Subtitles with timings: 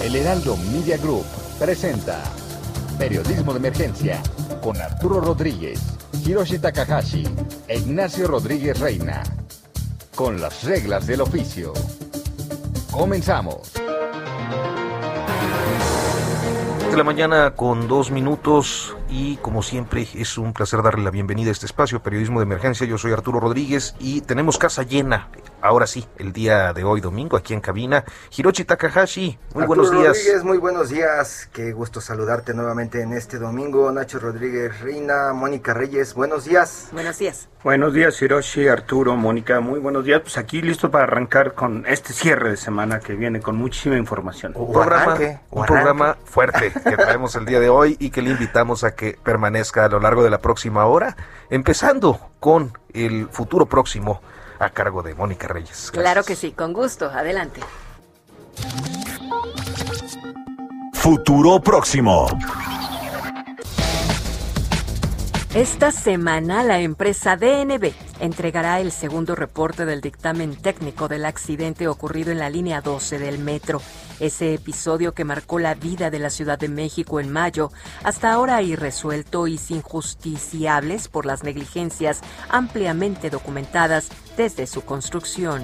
[0.00, 1.24] El Heraldo Media Group
[1.58, 2.22] presenta
[2.98, 4.22] Periodismo de Emergencia
[4.62, 5.80] con Arturo Rodríguez,
[6.24, 7.24] Hiroshi Takahashi
[7.66, 9.22] e Ignacio Rodríguez Reina.
[10.14, 11.72] Con las reglas del oficio.
[12.92, 13.72] Comenzamos.
[16.90, 21.50] de la mañana con dos minutos y como siempre es un placer darle la bienvenida
[21.50, 22.86] a este espacio Periodismo de Emergencia.
[22.86, 25.28] Yo soy Arturo Rodríguez y tenemos casa llena.
[25.60, 28.04] Ahora sí, el día de hoy domingo aquí en cabina.
[28.36, 30.16] Hiroshi Takahashi, muy Arturo buenos días.
[30.16, 31.50] Rodríguez, muy buenos días.
[31.52, 33.90] Qué gusto saludarte nuevamente en este domingo.
[33.90, 36.88] Nacho Rodríguez, Reina, Mónica Reyes, buenos días.
[36.92, 37.48] Buenos días.
[37.64, 40.20] Buenos días, Hiroshi, Arturo, Mónica, muy buenos días.
[40.20, 44.52] Pues aquí listo para arrancar con este cierre de semana que viene con muchísima información.
[44.54, 48.30] Un programa, arranque, un programa fuerte que traemos el día de hoy y que le
[48.30, 51.16] invitamos a que permanezca a lo largo de la próxima hora,
[51.50, 54.22] empezando con el futuro próximo
[54.58, 55.90] a cargo de Mónica Reyes.
[55.92, 57.10] Claro que sí, con gusto.
[57.10, 57.60] Adelante.
[60.92, 62.26] Futuro próximo.
[65.54, 72.32] Esta semana la empresa DNB entregará el segundo reporte del dictamen técnico del accidente ocurrido
[72.32, 73.80] en la línea 12 del metro.
[74.20, 77.70] Ese episodio que marcó la vida de la Ciudad de México en mayo,
[78.02, 85.62] hasta ahora irresuelto y sin justiciables por las negligencias ampliamente documentadas desde su construcción.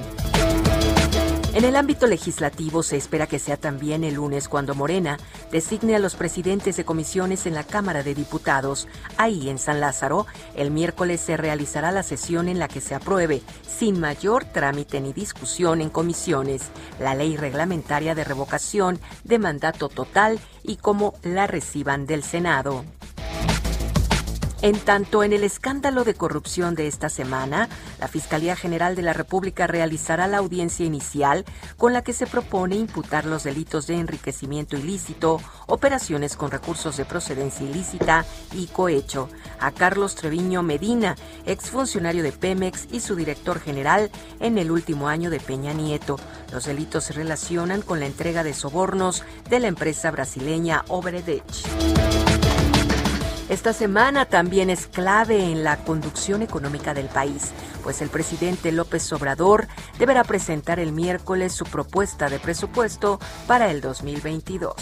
[1.54, 5.18] En el ámbito legislativo se espera que sea también el lunes cuando Morena
[5.52, 8.88] designe a los presidentes de comisiones en la Cámara de Diputados.
[9.18, 13.40] Ahí en San Lázaro, el miércoles se realizará la sesión en la que se apruebe,
[13.64, 20.40] sin mayor trámite ni discusión en comisiones, la ley reglamentaria de revocación de mandato total
[20.64, 22.84] y cómo la reciban del Senado.
[24.64, 27.68] En tanto, en el escándalo de corrupción de esta semana,
[28.00, 31.44] la Fiscalía General de la República realizará la audiencia inicial
[31.76, 37.04] con la que se propone imputar los delitos de enriquecimiento ilícito, operaciones con recursos de
[37.04, 39.28] procedencia ilícita y cohecho
[39.60, 41.14] a Carlos Treviño Medina,
[41.44, 44.10] exfuncionario de Pemex y su director general
[44.40, 46.18] en el último año de Peña Nieto.
[46.50, 52.33] Los delitos se relacionan con la entrega de sobornos de la empresa brasileña Obredech.
[53.48, 59.12] Esta semana también es clave en la conducción económica del país, pues el presidente López
[59.12, 59.66] Obrador
[59.98, 64.74] deberá presentar el miércoles su propuesta de presupuesto para el 2022.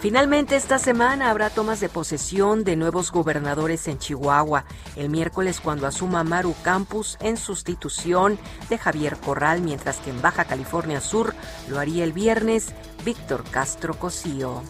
[0.00, 4.64] Finalmente, esta semana habrá tomas de posesión de nuevos gobernadores en Chihuahua.
[4.96, 8.38] El miércoles, cuando asuma Maru Campus en sustitución
[8.68, 11.34] de Javier Corral, mientras que en Baja California Sur
[11.68, 14.62] lo haría el viernes Víctor Castro Cosío.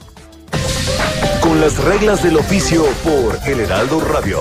[1.40, 4.40] Con las reglas del oficio por El Heraldo Radio.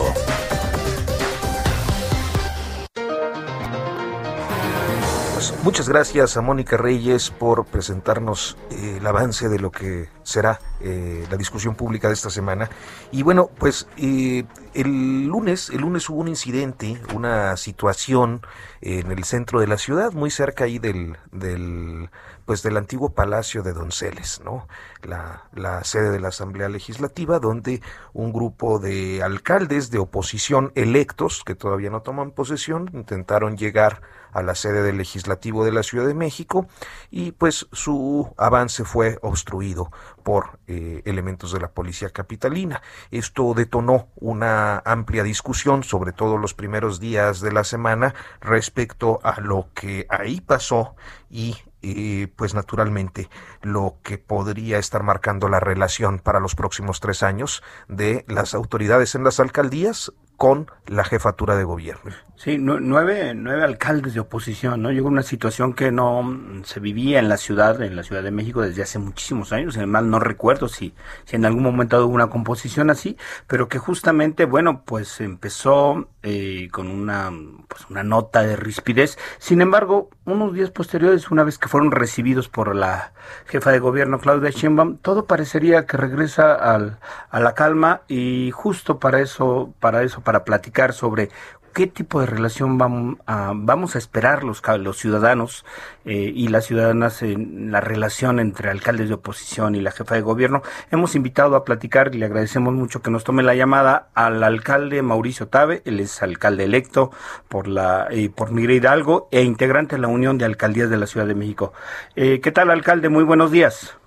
[5.43, 10.57] Pues, muchas gracias a Mónica Reyes por presentarnos eh, el avance de lo que será
[10.79, 12.69] eh, la discusión pública de esta semana.
[13.11, 18.39] Y bueno, pues eh, el lunes, el lunes hubo un incidente, una situación
[18.79, 22.09] en el centro de la ciudad, muy cerca ahí del, del
[22.45, 24.67] pues del antiguo Palacio de Donceles, ¿no?
[25.01, 27.81] La, la sede de la Asamblea Legislativa, donde
[28.13, 34.01] un grupo de alcaldes de oposición electos, que todavía no toman posesión, intentaron llegar
[34.33, 36.67] a la sede del Legislativo de la Ciudad de México
[37.11, 39.91] y pues su avance fue obstruido
[40.23, 42.81] por eh, elementos de la policía capitalina.
[43.11, 49.39] Esto detonó una amplia discusión, sobre todo los primeros días de la semana, respecto a
[49.39, 50.95] lo que ahí pasó
[51.29, 53.29] y eh, pues naturalmente
[53.61, 59.15] lo que podría estar marcando la relación para los próximos tres años de las autoridades
[59.15, 62.11] en las alcaldías con la jefatura de gobierno.
[62.35, 64.91] Sí, nu- nueve, nueve alcaldes de oposición, ¿no?
[64.91, 68.31] Llegó una situación que no mm, se vivía en la ciudad, en la Ciudad de
[68.31, 70.93] México desde hace muchísimos años, además no recuerdo si,
[71.25, 73.15] si en algún momento hubo una composición así,
[73.47, 77.31] pero que justamente, bueno, pues empezó eh, con una,
[77.67, 79.17] pues una nota de rispidez.
[79.39, 83.13] Sin embargo, unos días posteriores, una vez que fueron recibidos por la
[83.45, 86.99] jefa de gobierno Claudia Sheinbaum, todo parecería que regresa al,
[87.29, 91.29] a la calma y justo para eso, para eso, para platicar sobre
[91.73, 95.65] ¿qué tipo de relación vamos a, vamos a esperar los, los ciudadanos
[96.05, 100.21] eh, y las ciudadanas en la relación entre alcaldes de oposición y la jefa de
[100.21, 100.61] gobierno?
[100.91, 105.01] Hemos invitado a platicar y le agradecemos mucho que nos tome la llamada al alcalde
[105.01, 107.11] Mauricio Tabe, él es alcalde electo
[107.49, 111.07] por la eh, por Miguel Hidalgo e integrante de la Unión de Alcaldías de la
[111.07, 111.73] Ciudad de México.
[112.15, 113.09] Eh, ¿Qué tal, alcalde?
[113.09, 113.97] Muy buenos días.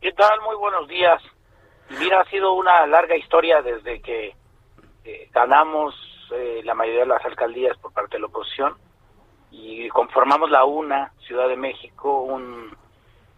[0.00, 0.40] ¿Qué tal?
[0.44, 1.22] Muy buenos días.
[2.00, 4.34] Mira, ha sido una larga historia desde que
[5.04, 5.94] eh, ganamos
[6.32, 8.76] eh, la mayoría de las alcaldías por parte de la oposición
[9.50, 12.74] y conformamos la UNA, Ciudad de México, un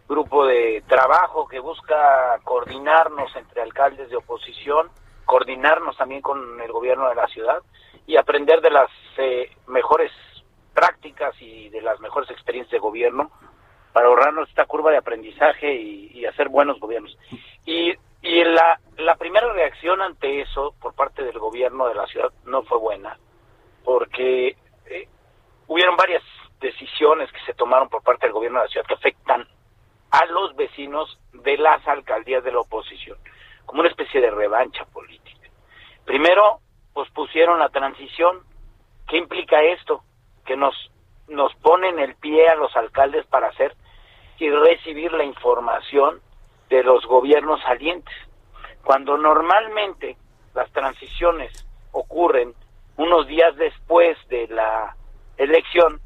[0.07, 4.89] grupo de trabajo que busca coordinarnos entre alcaldes de oposición,
[5.25, 7.61] coordinarnos también con el gobierno de la ciudad
[8.07, 10.11] y aprender de las eh, mejores
[10.73, 13.31] prácticas y de las mejores experiencias de gobierno
[13.91, 17.15] para ahorrarnos esta curva de aprendizaje y, hacer buenos gobiernos.
[17.65, 22.31] Y, y la, la primera reacción ante eso por parte del gobierno de la ciudad
[22.45, 23.17] no fue buena,
[23.83, 24.55] porque
[24.85, 25.07] eh,
[25.67, 26.23] hubieron varias
[26.59, 29.47] decisiones que se tomaron por parte del gobierno de la ciudad que afectan
[30.11, 33.17] a los vecinos de las alcaldías de la oposición,
[33.65, 35.49] como una especie de revancha política.
[36.05, 36.59] Primero,
[36.93, 38.43] pues pusieron la transición.
[39.07, 40.03] ¿Qué implica esto?
[40.45, 40.73] Que nos,
[41.27, 43.75] nos ponen el pie a los alcaldes para hacer
[44.37, 46.21] y recibir la información
[46.69, 48.13] de los gobiernos salientes.
[48.85, 50.15] Cuando normalmente
[50.53, 52.53] las transiciones ocurren
[52.97, 54.95] unos días después de la
[55.37, 55.99] elección,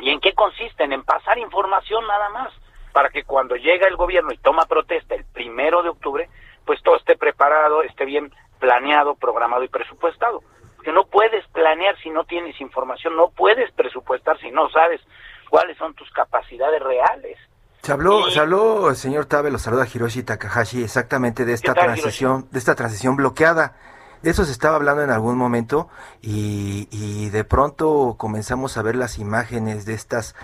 [0.00, 0.92] ¿y en qué consisten?
[0.92, 2.52] En pasar información nada más,
[2.92, 6.28] para que cuando llega el gobierno y toma protesta el primero de octubre,
[6.66, 10.42] pues todo esté preparado, esté bien planeado, programado y presupuestado.
[10.84, 15.00] Que no puedes planear si no tienes información, no puedes presupuestar si no sabes
[15.48, 17.38] cuáles son tus capacidades reales.
[17.86, 22.58] Se habló, se habló, señor Tabe, lo saluda Hiroshi Takahashi, exactamente de esta transición, de
[22.58, 23.76] esta transición bloqueada.
[24.24, 25.88] De eso se estaba hablando en algún momento
[26.20, 30.34] y, y de pronto comenzamos a ver las imágenes de estas,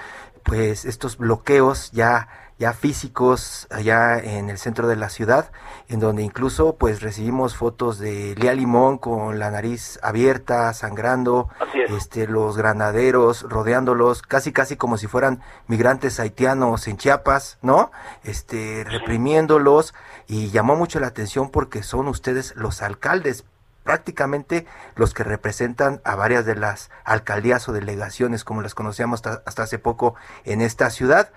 [0.44, 2.29] pues, estos bloqueos ya
[2.62, 5.50] ya físicos allá en el centro de la ciudad,
[5.88, 11.49] en donde incluso pues recibimos fotos de Lía Limón con la nariz abierta, sangrando,
[11.88, 17.91] este los granaderos rodeándolos, casi casi como si fueran migrantes haitianos en Chiapas, ¿no?
[18.23, 19.93] Este reprimiéndolos
[20.29, 23.44] y llamó mucho la atención porque son ustedes los alcaldes
[23.82, 29.43] prácticamente los que representan a varias de las alcaldías o delegaciones como las conocíamos hasta,
[29.47, 30.14] hasta hace poco
[30.44, 31.32] en esta ciudad.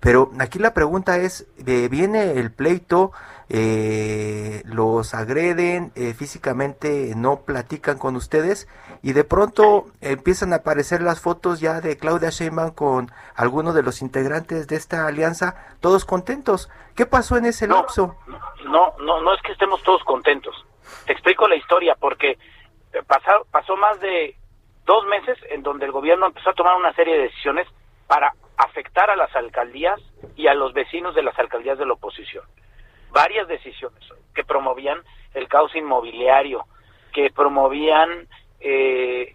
[0.00, 3.10] Pero aquí la pregunta es, eh, viene el pleito,
[3.48, 8.68] eh, los agreden eh, físicamente, no platican con ustedes
[9.02, 13.82] y de pronto empiezan a aparecer las fotos ya de Claudia Sheinbaum con algunos de
[13.82, 16.70] los integrantes de esta alianza, todos contentos.
[16.94, 18.14] ¿Qué pasó en ese lapso?
[18.64, 20.54] No, no, no es que estemos todos contentos.
[21.06, 22.38] Te explico la historia porque
[23.06, 24.36] pasó, pasó más de
[24.86, 27.66] dos meses en donde el gobierno empezó a tomar una serie de decisiones
[28.06, 30.00] para afectar a las alcaldías
[30.36, 32.44] y a los vecinos de las alcaldías de la oposición.
[33.10, 35.00] Varias decisiones que promovían
[35.34, 36.66] el caos inmobiliario,
[37.12, 38.28] que promovían
[38.60, 39.34] eh,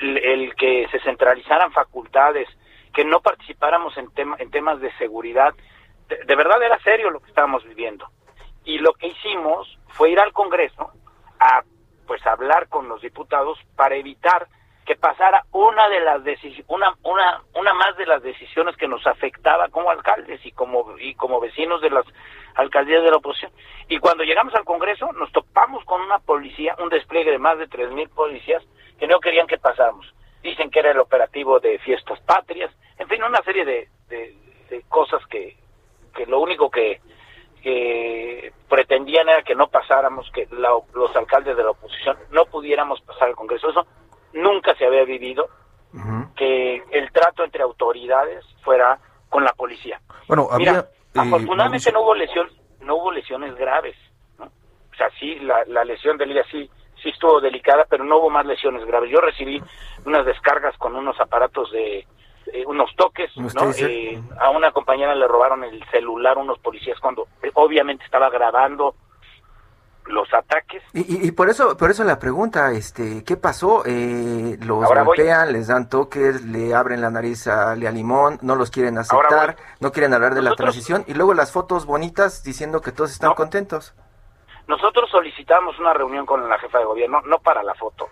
[0.00, 2.48] el, que se centralizaran facultades,
[2.94, 4.08] que no participáramos en,
[4.38, 5.54] en temas de seguridad.
[6.08, 8.08] De, verdad era serio lo que estábamos viviendo.
[8.64, 10.92] Y lo que hicimos fue ir al Congreso
[11.40, 11.62] a
[12.06, 14.48] pues hablar con los diputados para evitar
[14.86, 16.20] que pasara una de las
[16.66, 21.14] una, una, una más de las decisiones que nos afectaba como alcaldes y como, y
[21.14, 22.04] como vecinos de las
[22.54, 23.52] alcaldías de la oposición.
[23.88, 27.68] Y cuando llegamos al Congreso nos topamos con una policía, un despliegue de más de
[27.68, 28.62] 3.000 policías
[28.98, 30.12] que no querían que pasáramos.
[30.42, 34.36] Dicen que era el operativo de fiestas patrias, en fin, una serie de, de,
[34.88, 35.56] cosas que,
[36.14, 37.00] que lo único que,
[37.62, 43.28] que pretendían era que no pasáramos, que los alcaldes de la oposición no pudiéramos pasar
[43.28, 43.70] al Congreso.
[43.70, 43.86] Eso
[44.32, 45.48] nunca se había vivido
[46.36, 50.00] que el trato entre autoridades fuera con la policía.
[50.28, 52.48] Bueno, Mira, eh, afortunadamente no hubo lesión,
[52.80, 53.96] no hubo lesiones graves,
[54.38, 54.46] ¿no?
[54.46, 56.70] O sea, sí, la, la lesión de Lidia sí,
[57.02, 59.10] sí estuvo delicada, pero no hubo más lesiones graves.
[59.10, 59.60] Yo recibí
[60.06, 62.06] unas descargas con unos aparatos de,
[62.66, 63.70] unos toques, ¿no?
[63.78, 68.94] Eh, a una compañera le robaron el celular unos policías cuando eh, obviamente estaba grabando
[70.10, 70.82] los ataques.
[70.92, 73.82] Y, y, por eso por eso la pregunta, este, ¿qué pasó?
[73.86, 78.98] Eh, los golpean, les dan toques, le abren la nariz a Limón, no los quieren
[78.98, 83.12] aceptar, no quieren hablar de la transición y luego las fotos bonitas diciendo que todos
[83.12, 83.94] están contentos.
[84.66, 88.08] Nosotros solicitamos una reunión con la jefa de gobierno, no para la foto.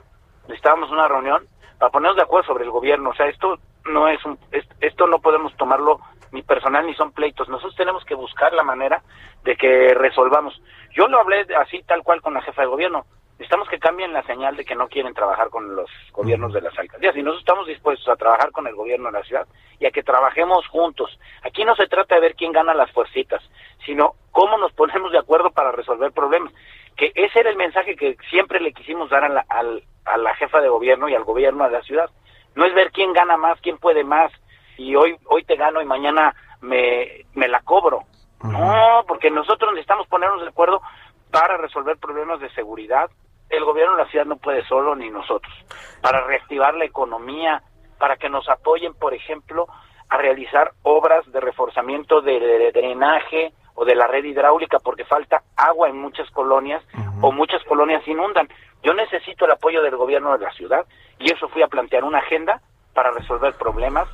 [0.49, 1.47] Necesitábamos una reunión
[1.79, 3.11] para ponernos de acuerdo sobre el gobierno.
[3.11, 4.39] O sea, esto no es un,
[4.81, 6.01] esto no podemos tomarlo
[6.33, 7.49] ni personal ni son pleitos.
[7.49, 9.03] Nosotros tenemos que buscar la manera
[9.45, 10.61] de que resolvamos.
[10.93, 13.07] Yo lo hablé así tal cual con la jefa de gobierno.
[13.33, 16.77] necesitamos que cambien la señal de que no quieren trabajar con los gobiernos de las
[16.79, 19.47] alcaldías y nosotros estamos dispuestos a trabajar con el gobierno de la ciudad
[19.79, 21.19] y a que trabajemos juntos.
[21.43, 23.43] Aquí no se trata de ver quién gana las fuercitas,
[23.87, 26.53] sino cómo nos ponemos de acuerdo para resolver problemas.
[26.97, 30.61] Que ese era el mensaje que siempre le quisimos dar a la, a la jefa
[30.61, 32.11] de gobierno y al gobierno de la ciudad.
[32.59, 34.33] No es ver quién gana más, quién puede más,
[34.77, 38.01] y hoy, hoy te gano y mañana me, me la cobro.
[38.43, 40.83] No, porque nosotros necesitamos ponernos de acuerdo
[41.31, 43.09] para resolver problemas de seguridad.
[43.49, 45.55] El gobierno de la ciudad no puede solo, ni nosotros.
[46.03, 47.63] Para reactivar la economía,
[47.97, 49.69] para que nos apoyen, por ejemplo,
[50.09, 55.89] a realizar obras de reforzamiento de, drenaje o de la red hidráulica, porque falta agua
[55.89, 56.83] en muchas colonias
[57.23, 58.49] o muchas colonias inundan.
[58.83, 60.85] Yo necesito el apoyo del gobierno de la ciudad
[61.21, 62.61] y eso fui a plantear una agenda
[62.93, 64.09] para resolver problemas,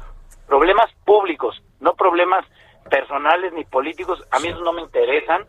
[0.47, 2.45] problemas públicos, no problemas
[2.91, 4.23] personales ni políticos.
[4.31, 5.47] A mí eso no me interesan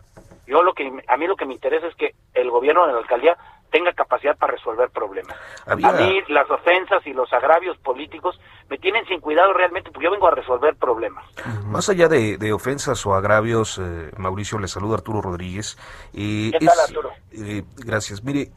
[0.47, 2.99] yo lo que a mí lo que me interesa es que el gobierno de la
[2.99, 3.37] alcaldía
[3.75, 5.35] tenga capacidad para resolver problemas.
[5.65, 8.39] A mí las ofensas y los agravios políticos
[8.69, 11.25] me tienen sin cuidado realmente porque yo vengo a resolver problemas.
[11.65, 15.77] Más allá de, ofensas o agravios, eh, Mauricio, le saluda Arturo Rodríguez.
[16.13, 17.11] ¿Qué tal, Arturo?
[17.33, 18.23] Eh, gracias.
[18.23, 18.51] Mire,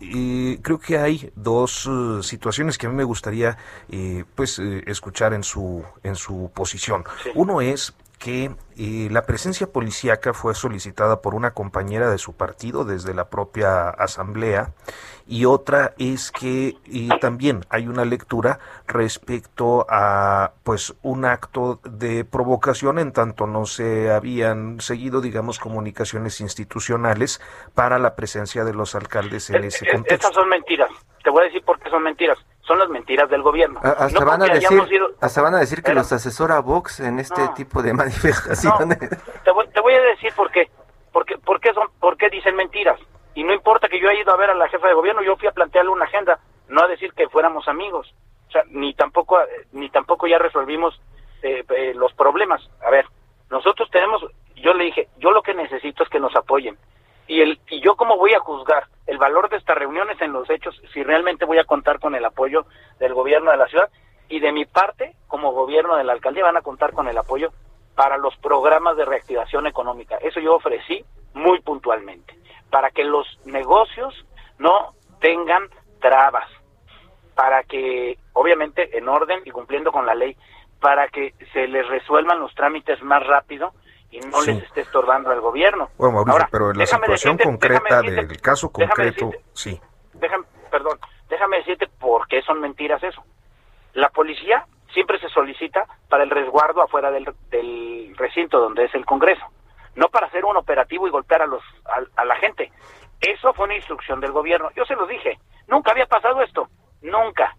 [0.62, 3.58] creo que hay dos eh, situaciones que a mí me gustaría
[4.36, 7.02] pues escuchar en su en su posición.
[7.34, 12.84] Uno es que eh, la presencia policíaca fue solicitada por una compañera de su partido
[12.84, 14.72] desde la propia asamblea
[15.26, 16.76] y otra es que
[17.20, 24.10] también hay una lectura respecto a pues un acto de provocación en tanto no se
[24.10, 27.40] habían seguido digamos comunicaciones institucionales
[27.74, 30.14] para la presencia de los alcaldes en ese contexto.
[30.14, 30.90] Estas son mentiras.
[31.22, 33.80] Te voy a decir por qué son mentiras son las mentiras del gobierno.
[33.82, 34.80] hasta, van a decir,
[35.20, 38.98] hasta van a decir que los asesora Vox en este tipo de manifestaciones.
[39.42, 40.70] te, voy, a decir por qué.
[41.10, 43.00] Porque, por, qué son, por qué dicen mentiras.
[43.34, 45.36] Y no importa que yo haya ido a ver a la jefa de gobierno, yo
[45.36, 48.14] fui a plantearle una agenda, no a decir que fuéramos amigos.
[48.48, 49.38] O sea, ni tampoco,
[49.72, 51.00] ni tampoco ya resolvimos
[51.42, 52.68] eh, eh, los problemas.
[52.84, 53.06] A ver,
[53.50, 54.22] nosotros tenemos,
[54.56, 56.76] yo le dije, yo lo que necesito es que nos apoyen.
[57.28, 60.48] Y, el, y yo cómo voy a juzgar el valor de estas reuniones en los
[60.50, 62.64] hechos si realmente voy a contar con el apoyo
[62.98, 63.90] del gobierno de la ciudad
[64.28, 67.50] y de mi parte, como gobierno de la alcaldía, van a contar con el apoyo
[67.94, 70.16] para los programas de reactivación económica.
[70.20, 71.04] Eso yo ofrecí
[71.34, 72.34] muy puntualmente,
[72.70, 74.14] para que los negocios
[74.58, 75.68] no tengan
[76.00, 76.48] trabas,
[77.34, 80.36] para que, obviamente, en orden y cumpliendo con la ley,
[80.80, 83.72] para que se les resuelvan los trámites más rápido
[84.18, 85.88] y no les esté estorbando al gobierno.
[85.96, 89.80] Bueno, Mauricio, pero en la situación concreta del caso concreto, sí.
[90.14, 90.98] Déjame, perdón,
[91.28, 93.22] déjame decirte por qué son mentiras eso.
[93.94, 99.04] La policía siempre se solicita para el resguardo afuera del, del recinto donde es el
[99.04, 99.44] Congreso,
[99.94, 102.72] no para hacer un operativo y golpear a, los, a, a la gente.
[103.20, 104.70] Eso fue una instrucción del gobierno.
[104.76, 105.38] Yo se lo dije.
[105.66, 106.68] Nunca había pasado esto.
[107.02, 107.56] Nunca.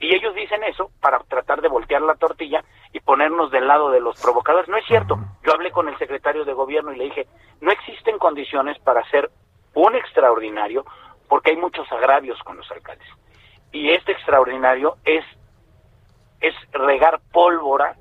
[0.00, 4.00] Y ellos dicen eso para tratar de voltear la tortilla y ponernos del lado de
[4.00, 4.68] los provocadores.
[4.68, 5.18] No es cierto.
[5.44, 7.26] Yo hablé con el secretario de gobierno y le dije,
[7.60, 9.30] no existen condiciones para hacer
[9.74, 10.84] un extraordinario
[11.28, 13.08] porque hay muchos agravios con los alcaldes.
[13.72, 15.24] Y este extraordinario es,
[16.40, 17.96] es regar pólvora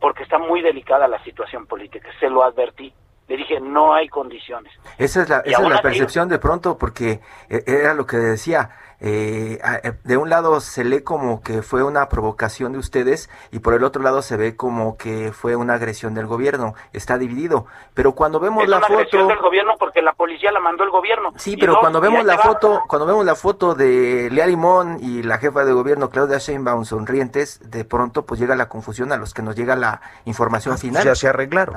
[0.00, 2.08] porque está muy delicada la situación política.
[2.20, 2.92] Se lo advertí.
[3.28, 4.72] Le dije, no hay condiciones.
[4.98, 8.70] Esa es la, esa es la percepción de pronto, porque eh, era lo que decía,
[9.04, 13.58] eh, eh, de un lado se lee como que fue una provocación de ustedes y
[13.58, 16.74] por el otro lado se ve como que fue una agresión del gobierno.
[16.92, 17.66] Está dividido.
[17.94, 21.32] Pero cuando vemos la foto agresión del gobierno porque la policía la mandó el gobierno.
[21.34, 25.38] Sí, pero cuando vemos la foto, cuando vemos la foto de Lea Limón y la
[25.38, 29.42] jefa de gobierno Claudia Sheinbaum sonrientes, de pronto pues llega la confusión a los que
[29.42, 31.04] nos llega la información pues final.
[31.04, 31.74] Ya se arreglaron.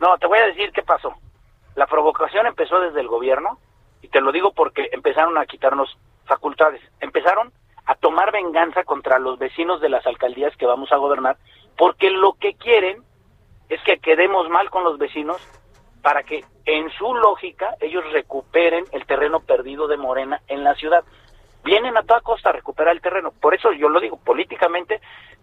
[0.00, 1.14] No, te voy a decir qué pasó.
[1.76, 3.60] La provocación empezó desde el gobierno
[4.06, 7.52] y te lo digo porque empezaron a quitarnos facultades, empezaron
[7.86, 11.36] a tomar venganza contra los vecinos de las alcaldías que vamos a gobernar,
[11.76, 13.02] porque lo que quieren
[13.68, 15.38] es que quedemos mal con los vecinos
[16.02, 21.02] para que en su lógica ellos recuperen el terreno perdido de Morena en la ciudad.
[21.64, 23.32] Vienen a toda costa a recuperar el terreno.
[23.32, 25.00] Por eso yo lo digo, políticamente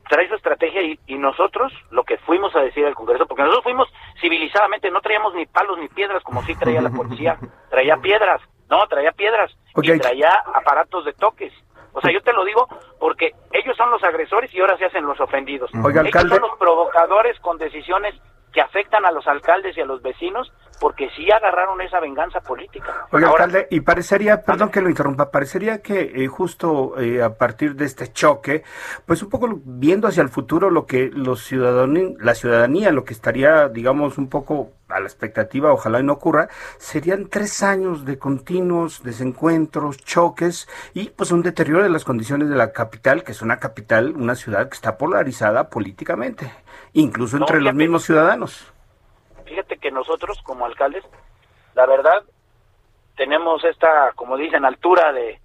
[0.08, 3.64] trae su estrategia y, y nosotros lo que fuimos a decir al Congreso, porque nosotros
[3.66, 3.90] fuimos
[4.22, 7.38] civilizadamente, no traíamos ni palos ni piedras como sí traía la policía,
[7.70, 8.42] traía piedras.
[8.70, 9.52] No, traía piedras
[9.82, 11.54] y traía aparatos de toques.
[11.94, 12.68] O sea, yo te lo digo
[13.00, 15.70] porque ellos son los agresores y ahora se hacen los ofendidos.
[15.74, 18.16] ellos son los provocadores con decisiones
[18.54, 23.08] que afectan a los alcaldes y a los vecinos porque sí agarraron esa venganza política.
[23.12, 27.76] Oiga, alcalde, y parecería, perdón que lo interrumpa, parecería que eh, justo eh, a partir
[27.76, 28.64] de este choque,
[29.06, 33.14] pues un poco viendo hacia el futuro lo que los ciudadanos, la ciudadanía, lo que
[33.14, 38.18] estaría, digamos, un poco a la expectativa, ojalá y no ocurra, serían tres años de
[38.20, 43.42] continuos desencuentros, choques y pues un deterioro de las condiciones de la capital, que es
[43.42, 46.52] una capital, una ciudad que está polarizada políticamente,
[46.94, 48.72] incluso entre los mismos ciudadanos.
[49.46, 51.04] Fíjate que nosotros como alcaldes,
[51.76, 52.24] la verdad,
[53.16, 55.40] tenemos esta, como dicen, altura de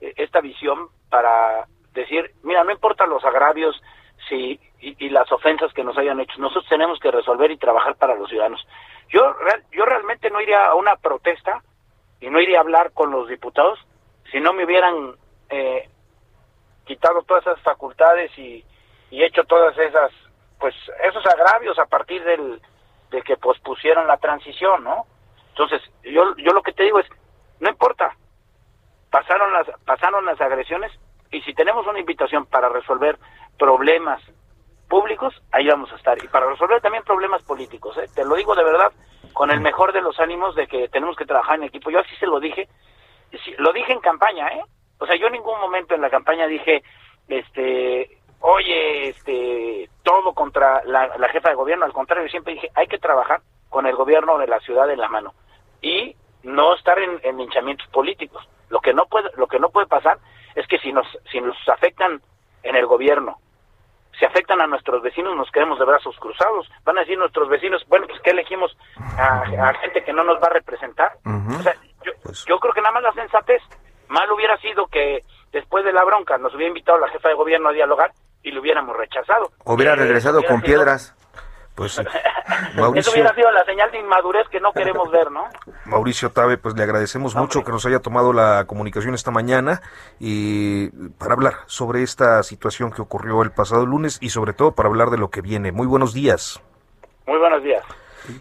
[0.00, 3.80] esta visión para decir, mira, no importa los agravios
[4.28, 8.14] si, y, las ofensas que nos hayan hecho, nosotros tenemos que resolver y trabajar para
[8.14, 8.66] los ciudadanos.
[9.08, 9.20] Yo,
[9.72, 11.62] yo realmente no iría a una protesta
[12.20, 13.78] y no iría a hablar con los diputados
[14.30, 15.14] si no me hubieran
[15.50, 15.88] eh,
[16.84, 18.64] quitado todas esas facultades y,
[19.10, 20.10] y hecho todas esas,
[20.62, 22.62] pues, esos agravios a partir del,
[23.10, 25.06] de que pospusieron la transición, ¿no?
[25.48, 27.06] Entonces, yo, yo lo que te digo es,
[27.58, 28.14] no importa,
[29.10, 30.92] pasaron las, pasaron las agresiones
[31.32, 33.18] y si tenemos una invitación para resolver
[33.58, 34.22] problemas
[34.88, 36.22] públicos, ahí vamos a estar.
[36.22, 38.08] Y para resolver también problemas políticos, ¿eh?
[38.14, 38.92] te lo digo de verdad,
[39.32, 41.90] con el mejor de los ánimos de que tenemos que trabajar en equipo.
[41.90, 42.68] Yo así se lo dije,
[43.58, 44.62] lo dije en campaña, ¿eh?
[44.98, 46.84] O sea, yo en ningún momento en la campaña dije,
[47.26, 51.84] este, oye, este, todo contra la, la jefa de gobierno.
[51.84, 55.08] Al contrario, siempre dije, hay que trabajar con el gobierno de la ciudad en la
[55.08, 55.32] mano
[55.80, 58.46] y no estar en, en hinchamientos políticos.
[58.68, 60.18] Lo que no puede, lo que no puede pasar
[60.54, 62.20] es que si nos, si nos afectan
[62.62, 63.38] en el gobierno,
[64.18, 66.70] si afectan a nuestros vecinos, nos quedemos de brazos cruzados.
[66.84, 68.76] Van a decir nuestros vecinos, bueno, pues que elegimos
[69.18, 71.12] a, gente que no nos va a representar.
[71.24, 73.62] o sea, yo, pues yo creo que nada más la sensatez,
[74.08, 77.68] mal hubiera sido que después de la bronca nos hubiera invitado la jefa de gobierno
[77.68, 79.50] a dialogar y lo hubiéramos rechazado.
[79.64, 81.14] Hubiera regresado con piedras.
[81.74, 81.98] Pues
[82.76, 85.46] Mauricio, Eso hubiera sido la señal de inmadurez que no queremos ver, ¿no?
[85.86, 89.80] Mauricio Tabe, pues le agradecemos mucho que nos haya tomado la comunicación esta mañana
[90.20, 94.90] y para hablar sobre esta situación que ocurrió el pasado lunes y sobre todo para
[94.90, 95.72] hablar de lo que viene.
[95.72, 96.60] Muy buenos días.
[97.26, 97.82] Muy buenos días.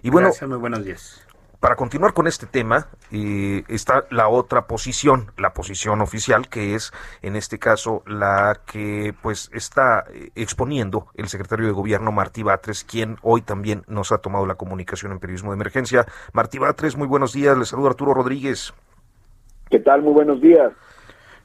[0.04, 1.26] Y bueno, muy buenos días
[1.62, 6.92] para continuar con este tema, eh, está la otra posición, la posición oficial, que es
[7.22, 12.84] en este caso la que pues está eh, exponiendo el secretario de gobierno Martí Batres,
[12.84, 16.06] quien hoy también nos ha tomado la comunicación en periodismo de emergencia.
[16.34, 18.74] Martí Batres, muy buenos días, le saludo Arturo Rodríguez.
[19.70, 20.02] ¿Qué tal?
[20.02, 20.74] Muy buenos días.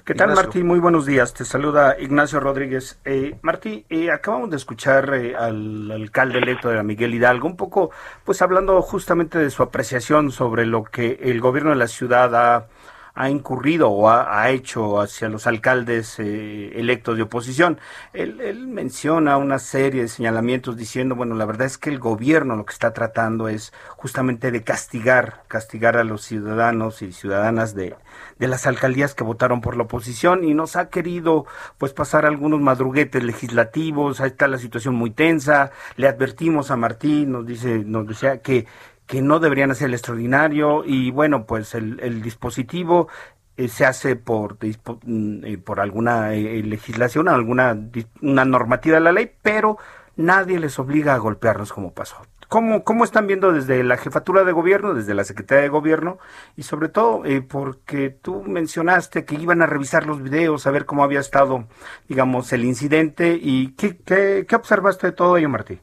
[0.06, 0.62] ¿Qué tal, Martí?
[0.62, 1.34] Muy buenos días.
[1.34, 3.00] Te saluda Ignacio Rodríguez.
[3.04, 7.90] Eh, Martí, eh, acabamos de escuchar eh, al alcalde electo de Miguel Hidalgo, un poco,
[8.24, 12.68] pues hablando justamente de su apreciación sobre lo que el gobierno de la ciudad ha
[13.16, 17.80] ha incurrido o ha, hecho hacia los alcaldes eh, electos de oposición.
[18.12, 22.56] Él, él, menciona una serie de señalamientos diciendo, bueno, la verdad es que el gobierno
[22.56, 27.96] lo que está tratando es justamente de castigar, castigar a los ciudadanos y ciudadanas de,
[28.38, 31.46] de las alcaldías que votaron por la oposición y nos ha querido
[31.78, 37.32] pues pasar algunos madruguetes legislativos, ahí está la situación muy tensa, le advertimos a Martín,
[37.32, 38.66] nos dice, nos decía que
[39.06, 43.08] que no deberían hacer el extraordinario y bueno, pues el, dispositivo
[43.56, 44.58] eh, se hace por,
[45.04, 47.76] mm, eh, por alguna eh, legislación, alguna
[48.20, 49.78] una normativa de la ley, pero
[50.16, 52.16] nadie les obliga a golpearnos como pasó.
[52.48, 56.18] ¿Cómo, ¿Cómo están viendo desde la jefatura de gobierno, desde la Secretaría de Gobierno?
[56.56, 61.02] Y sobre todo porque tú mencionaste que iban a revisar los videos, a ver cómo
[61.02, 61.66] había estado,
[62.08, 63.36] digamos, el incidente.
[63.40, 65.80] ¿Y qué, qué, qué observaste de todo ello, Martí?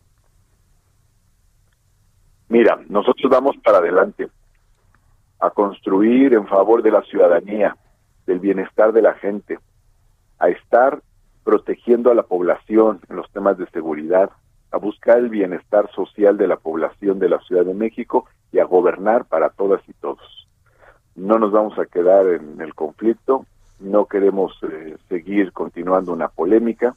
[2.54, 4.30] Mira, nosotros vamos para adelante
[5.40, 7.76] a construir en favor de la ciudadanía,
[8.28, 9.58] del bienestar de la gente,
[10.38, 11.02] a estar
[11.44, 14.30] protegiendo a la población en los temas de seguridad,
[14.70, 18.66] a buscar el bienestar social de la población de la Ciudad de México y a
[18.66, 20.48] gobernar para todas y todos.
[21.16, 23.48] No nos vamos a quedar en el conflicto,
[23.80, 26.96] no queremos eh, seguir continuando una polémica.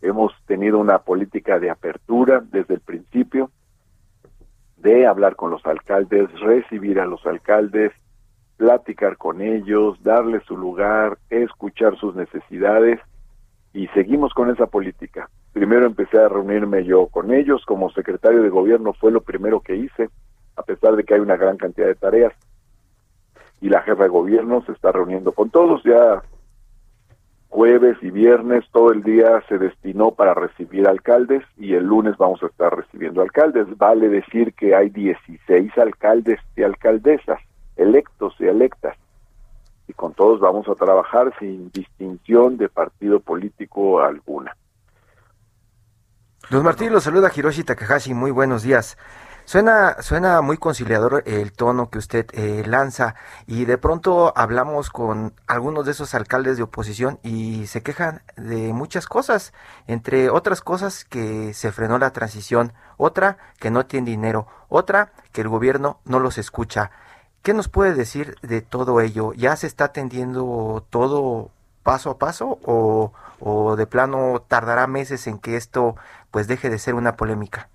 [0.00, 3.48] Hemos tenido una política de apertura desde el principio,
[4.82, 7.92] de hablar con los alcaldes, recibir a los alcaldes,
[8.56, 13.00] platicar con ellos, darles su lugar, escuchar sus necesidades
[13.72, 15.30] y seguimos con esa política.
[15.52, 19.76] Primero empecé a reunirme yo con ellos, como secretario de gobierno fue lo primero que
[19.76, 20.10] hice,
[20.56, 22.32] a pesar de que hay una gran cantidad de tareas.
[23.60, 26.22] Y la jefa de gobierno se está reuniendo con todos, ya
[27.52, 32.42] jueves y viernes todo el día se destinó para recibir alcaldes y el lunes vamos
[32.42, 33.66] a estar recibiendo alcaldes.
[33.76, 37.38] Vale decir que hay 16 alcaldes y alcaldesas
[37.76, 38.96] electos y electas
[39.86, 44.56] y con todos vamos a trabajar sin distinción de partido político alguna.
[46.48, 48.96] Don Martín, lo saluda Hiroshi Takahashi, muy buenos días.
[49.44, 55.34] Suena, suena muy conciliador el tono que usted eh, lanza y de pronto hablamos con
[55.46, 59.52] algunos de esos alcaldes de oposición y se quejan de muchas cosas,
[59.86, 65.42] entre otras cosas que se frenó la transición, otra que no tiene dinero, otra que
[65.42, 66.90] el gobierno no los escucha.
[67.42, 69.32] ¿Qué nos puede decir de todo ello?
[69.34, 71.50] ¿Ya se está atendiendo todo
[71.82, 75.96] paso a paso o, o de plano tardará meses en que esto
[76.30, 77.68] pues deje de ser una polémica?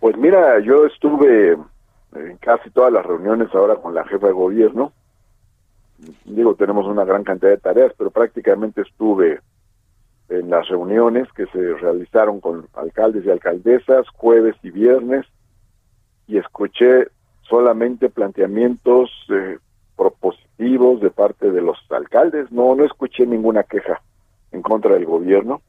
[0.00, 1.58] Pues mira, yo estuve
[2.14, 4.92] en casi todas las reuniones ahora con la jefa de gobierno.
[6.24, 9.40] Digo, tenemos una gran cantidad de tareas, pero prácticamente estuve
[10.30, 15.26] en las reuniones que se realizaron con alcaldes y alcaldesas jueves y viernes
[16.26, 17.08] y escuché
[17.42, 19.58] solamente planteamientos eh,
[19.98, 22.50] propositivos de parte de los alcaldes.
[22.50, 24.00] No, no escuché ninguna queja
[24.52, 25.60] en contra del gobierno.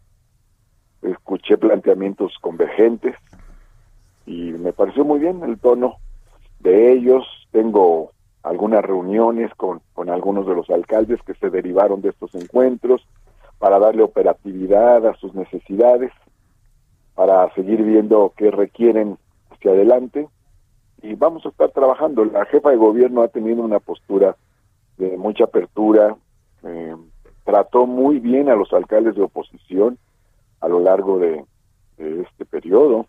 [1.02, 3.17] Escuché planteamientos convergentes
[4.32, 5.98] y me pareció muy bien el tono
[6.60, 7.26] de ellos.
[7.52, 8.12] Tengo
[8.44, 13.06] algunas reuniones con, con algunos de los alcaldes que se derivaron de estos encuentros
[13.60, 16.12] para darle operatividad a sus necesidades,
[17.13, 19.17] para seguir viendo qué requieren
[19.50, 20.30] hacia adelante
[21.02, 22.24] y vamos a estar trabajando.
[22.24, 24.38] La jefa de gobierno ha tenido una postura
[24.98, 26.15] de mucha apertura,
[26.63, 26.96] eh,
[27.44, 29.98] trató muy bien a los alcaldes de oposición
[30.62, 31.44] a lo largo de
[31.98, 33.06] este periodo,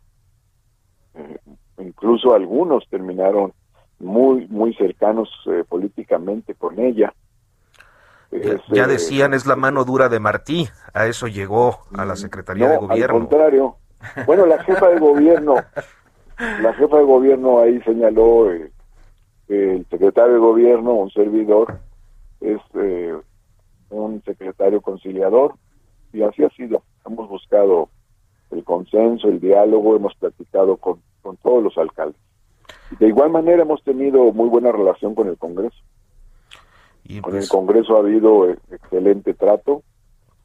[1.15, 1.39] eh,
[1.79, 3.53] incluso algunos terminaron
[3.99, 7.13] muy muy cercanos eh, políticamente con ella.
[8.31, 12.69] ya, eh, decían es la mano dura de Martí, a eso llegó a la Secretaría
[12.69, 13.17] de Gobierno.
[13.17, 13.77] Al contrario,
[14.27, 15.55] bueno la jefa de gobierno,
[16.39, 18.49] la jefa de gobierno ahí señaló
[19.47, 21.79] que el secretario de gobierno, un servidor,
[22.41, 22.61] es
[23.91, 25.55] un secretario conciliador
[26.13, 26.83] y así ha sido.
[27.07, 27.89] Hemos buscado
[28.53, 32.21] el consenso, el diálogo, hemos platicado con, con todos los alcaldes.
[32.99, 35.77] De igual manera hemos tenido muy buena relación con el Congreso.
[37.07, 39.83] con el pues Congreso ha habido eh, excelente trato,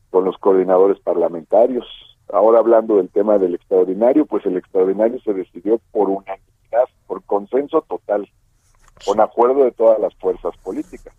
[0.10, 1.86] con los coordinadores parlamentarios.
[2.32, 7.82] Ahora hablando del tema del extraordinario, pues el extraordinario se decidió por unanimidad, por consenso
[7.82, 8.28] total,
[9.06, 11.13] con acuerdo de todas las fuerzas políticas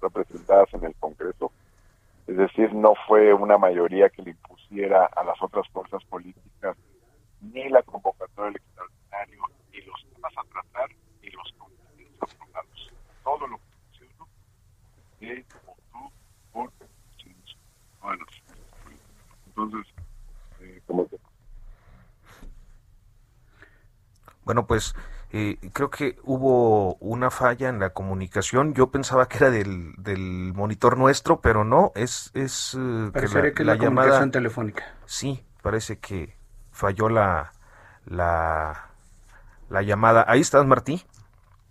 [0.00, 1.50] representadas en el Congreso.
[2.26, 6.76] Es decir, no fue una mayoría que le impusiera a las otras fuerzas políticas
[7.40, 10.88] ni la convocatoria del extraordinario, ni los temas a tratar,
[11.22, 12.92] ni los contenidos aprobados.
[13.22, 14.28] Todo lo que menciono
[15.20, 16.12] se votó
[16.52, 17.56] por consenso.
[18.00, 18.24] Bueno,
[19.46, 19.94] entonces,
[20.60, 21.06] eh, como
[24.44, 24.94] Bueno, pues
[25.36, 28.72] eh, creo que hubo una falla en la comunicación.
[28.72, 33.10] Yo pensaba que era del, del monitor nuestro, pero no, es, es eh,
[33.56, 34.94] que la, llamada telefónica.
[35.06, 36.36] Sí, parece que
[36.70, 37.50] falló la,
[38.06, 38.90] la,
[39.68, 40.24] la llamada.
[40.28, 41.02] Ahí estás, Martí.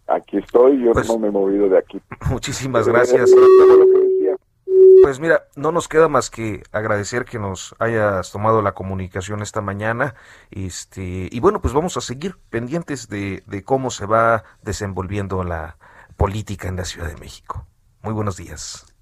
[0.08, 2.02] Aquí estoy, yo pues no me he movido de aquí.
[2.30, 3.32] Muchísimas gracias.
[5.04, 9.60] Pues mira, no nos queda más que agradecer que nos hayas tomado la comunicación esta
[9.60, 10.16] mañana.
[10.50, 15.76] Este, y bueno, pues vamos a seguir pendientes de, cómo se va desenvolviendo la
[16.16, 17.68] política en la Ciudad de México.
[18.02, 18.96] Muy buenos días.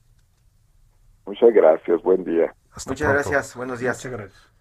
[1.28, 2.52] Muchas gracias, buen día.
[2.88, 3.98] Muchas gracias, buenos días.
[3.98, 4.54] Muchas gracias.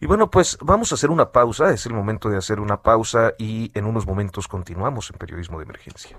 [0.00, 3.34] Y bueno, pues vamos a hacer una pausa, es el momento de hacer una pausa
[3.38, 6.18] y en unos momentos continuamos en Periodismo de Emergencia.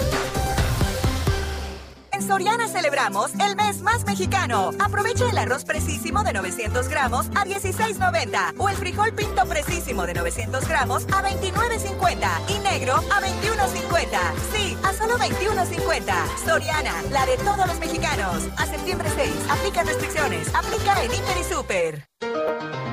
[2.41, 4.71] Soriana celebramos el mes más mexicano.
[4.79, 10.15] Aprovecha el arroz precísimo de 900 gramos a 16.90 o el frijol pinto precísimo de
[10.15, 14.17] 900 gramos a 29.50 y negro a 21.50.
[14.55, 16.13] Sí, a solo 21.50.
[16.43, 18.49] Soriana, la de todos los mexicanos.
[18.57, 20.49] A septiembre 6, aplica restricciones.
[20.55, 22.90] Aplica en Inter y Super.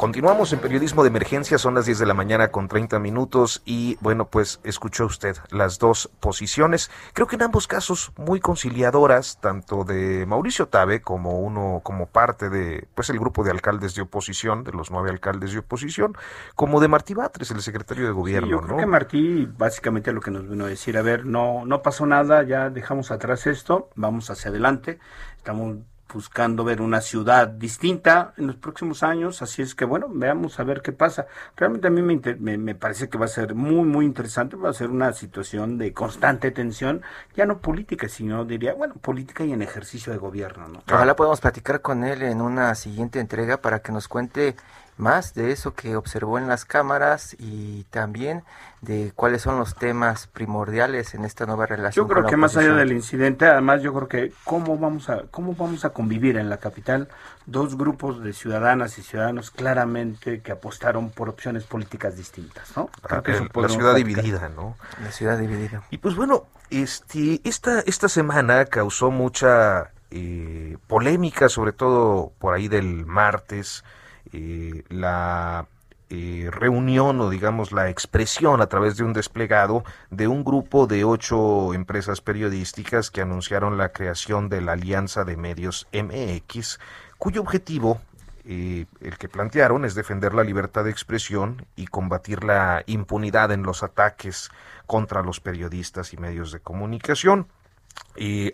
[0.00, 3.98] Continuamos en periodismo de emergencia, son las 10 de la mañana con 30 minutos y
[4.00, 9.84] bueno, pues escuchó usted las dos posiciones, creo que en ambos casos muy conciliadoras, tanto
[9.84, 14.64] de Mauricio Tabe como uno como parte de pues el grupo de alcaldes de oposición,
[14.64, 16.16] de los nueve alcaldes de oposición,
[16.54, 18.48] como de Martí Batres, el secretario de gobierno.
[18.48, 21.82] yo creo que Martí básicamente lo que nos vino a decir, a ver, no, no
[21.82, 24.98] pasó nada, ya dejamos atrás esto, vamos hacia adelante,
[25.36, 25.76] estamos
[26.12, 30.64] buscando ver una ciudad distinta en los próximos años, así es que bueno, veamos a
[30.64, 31.26] ver qué pasa.
[31.56, 34.74] Realmente a mí me, me, parece que va a ser muy, muy interesante, va a
[34.74, 37.02] ser una situación de constante tensión,
[37.34, 40.68] ya no política, sino diría, bueno, política y en ejercicio de gobierno.
[40.68, 40.82] ¿no?
[40.86, 44.56] Ojalá podamos platicar con él en una siguiente entrega para que nos cuente
[45.00, 48.44] más de eso que observó en las cámaras y también
[48.80, 52.06] de cuáles son los temas primordiales en esta nueva relación.
[52.06, 55.54] Yo creo que más allá del incidente, además yo creo que cómo vamos a cómo
[55.54, 57.08] vamos a convivir en la capital
[57.46, 62.88] dos grupos de ciudadanas y ciudadanos claramente que apostaron por opciones políticas distintas, ¿no?
[63.08, 63.22] Ah,
[63.54, 64.76] la ciudad dividida, ¿no?
[65.02, 65.82] La ciudad dividida.
[65.90, 72.68] Y pues bueno, este esta esta semana causó mucha eh, polémica, sobre todo por ahí
[72.68, 73.84] del martes
[74.32, 75.66] eh, la
[76.12, 81.04] eh, reunión o digamos la expresión a través de un desplegado de un grupo de
[81.04, 86.80] ocho empresas periodísticas que anunciaron la creación de la Alianza de Medios MX,
[87.16, 88.00] cuyo objetivo
[88.44, 93.62] eh, el que plantearon es defender la libertad de expresión y combatir la impunidad en
[93.62, 94.50] los ataques
[94.86, 97.46] contra los periodistas y medios de comunicación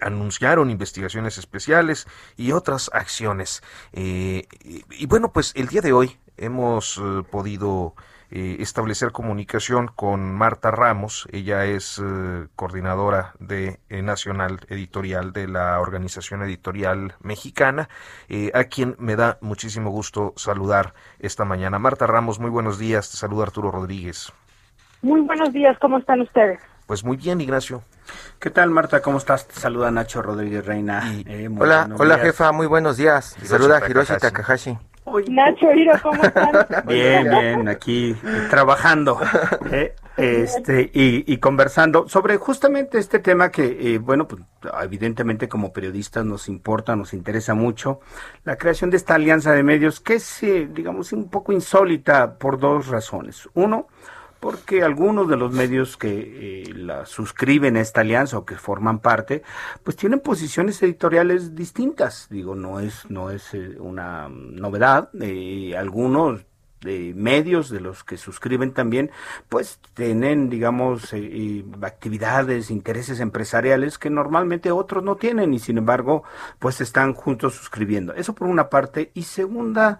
[0.01, 3.62] anunciaron investigaciones especiales y otras acciones.
[3.92, 4.46] Eh,
[4.90, 7.94] y, bueno, pues el día de hoy hemos eh, podido
[8.31, 11.29] eh, establecer comunicación con Marta Ramos.
[11.33, 12.03] Ella es
[12.57, 17.88] coordinadora de nacional editorial de la Organización Editorial Mexicana,
[18.53, 21.79] a quien me da muchísimo gusto saludar esta mañana.
[21.79, 23.11] Marta Ramos, muy buenos días.
[23.11, 24.33] Te saluda Arturo Rodríguez.
[25.03, 26.61] Muy buenos días, ¿cómo están ustedes?
[26.87, 27.83] Pues muy bien, Ignacio.
[28.38, 29.03] ¿Qué tal, Marta?
[29.03, 29.49] ¿Cómo estás?
[29.49, 31.03] Te saluda Nacho Rodríguez Reina.
[31.27, 33.37] Eh, hola, hola jefa, muy buenos días.
[33.42, 34.79] saluda Hiroshi Takahashi.
[35.29, 36.85] Nacho, Hiro, ¿cómo estás?
[36.87, 39.18] Bien, bien, aquí eh, trabajando
[39.70, 44.42] eh, este y, conversando sobre justamente este tema que, bueno, pues
[44.83, 48.01] evidentemente como periodistas nos importa, nos interesa mucho,
[48.44, 52.88] la creación de esta alianza de medios que es, digamos, un poco insólita por dos
[52.88, 53.49] razones.
[53.55, 53.88] Uno,
[54.40, 58.99] porque algunos de los medios que eh, la suscriben a esta alianza o que forman
[58.99, 59.42] parte,
[59.83, 62.29] pues tienen posiciones editoriales distintas.
[62.31, 65.11] Digo, no es no es eh, una novedad.
[65.20, 66.44] Eh, algunos
[66.83, 69.11] de medios de los que suscriben también,
[69.49, 71.12] pues tienen, digamos,
[71.83, 76.22] actividades, intereses empresariales que normalmente otros no tienen y sin embargo,
[76.59, 78.12] pues están juntos suscribiendo.
[78.14, 79.11] Eso por una parte.
[79.14, 79.99] Y segunda,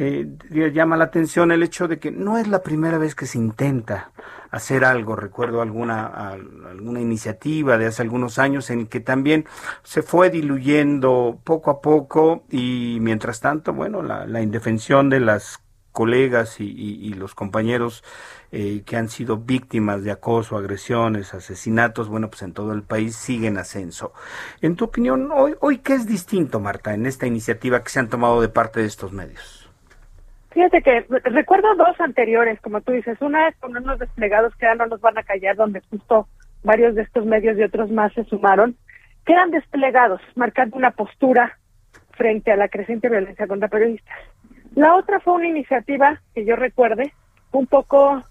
[0.00, 0.28] eh,
[0.72, 4.12] llama la atención el hecho de que no es la primera vez que se intenta
[4.52, 5.16] hacer algo.
[5.16, 9.46] Recuerdo alguna, alguna iniciativa de hace algunos años en que también
[9.82, 15.58] se fue diluyendo poco a poco y mientras tanto, bueno, la, indefensión de las
[15.90, 18.04] colegas y, los compañeros
[18.52, 23.16] eh, que han sido víctimas de acoso, agresiones, asesinatos, bueno, pues en todo el país
[23.16, 24.12] sigue en ascenso.
[24.60, 28.08] En tu opinión, hoy, hoy ¿qué es distinto, Marta, en esta iniciativa que se han
[28.08, 29.57] tomado de parte de estos medios?
[30.58, 34.74] Fíjate que recuerdo dos anteriores, como tú dices, una es con unos desplegados que ya
[34.74, 36.26] no nos van a callar, donde justo
[36.64, 38.76] varios de estos medios y otros más se sumaron,
[39.24, 41.56] que eran desplegados, marcando una postura
[42.10, 44.18] frente a la creciente violencia contra periodistas.
[44.74, 47.12] La otra fue una iniciativa que yo recuerde,
[47.52, 48.24] un poco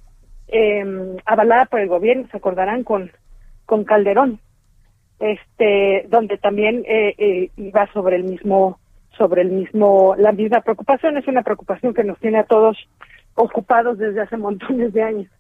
[0.49, 3.09] eh, avalada por el gobierno, se acordarán con,
[3.65, 4.41] con Calderón,
[5.19, 8.81] este, donde también eh, eh, iba sobre el mismo
[9.17, 11.17] sobre el mismo, la misma preocupación.
[11.17, 12.77] Es una preocupación que nos tiene a todos
[13.35, 15.31] ocupados desde hace montones de años.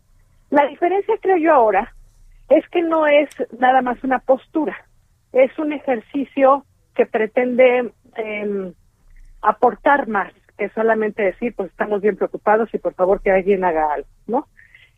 [0.49, 1.93] La diferencia, creo yo ahora,
[2.49, 4.77] es que no es nada más una postura,
[5.33, 8.73] es un ejercicio que pretende em,
[9.41, 13.93] aportar más que solamente decir, pues estamos bien preocupados y por favor que alguien haga
[13.93, 14.47] algo, ¿no?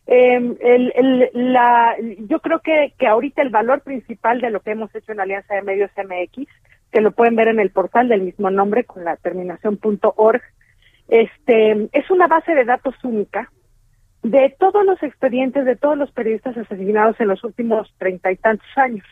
[0.06, 4.70] Eh, el, el, la, yo creo que, que ahorita el valor principal de lo que
[4.70, 6.48] hemos hecho en Alianza de Medios MX
[6.92, 9.78] que lo pueden ver en el portal del mismo nombre con la terminación
[10.16, 10.42] .org.
[11.08, 13.50] Este, es una base de datos única
[14.22, 18.68] de todos los expedientes de todos los periodistas asesinados en los últimos treinta y tantos
[18.76, 19.06] años.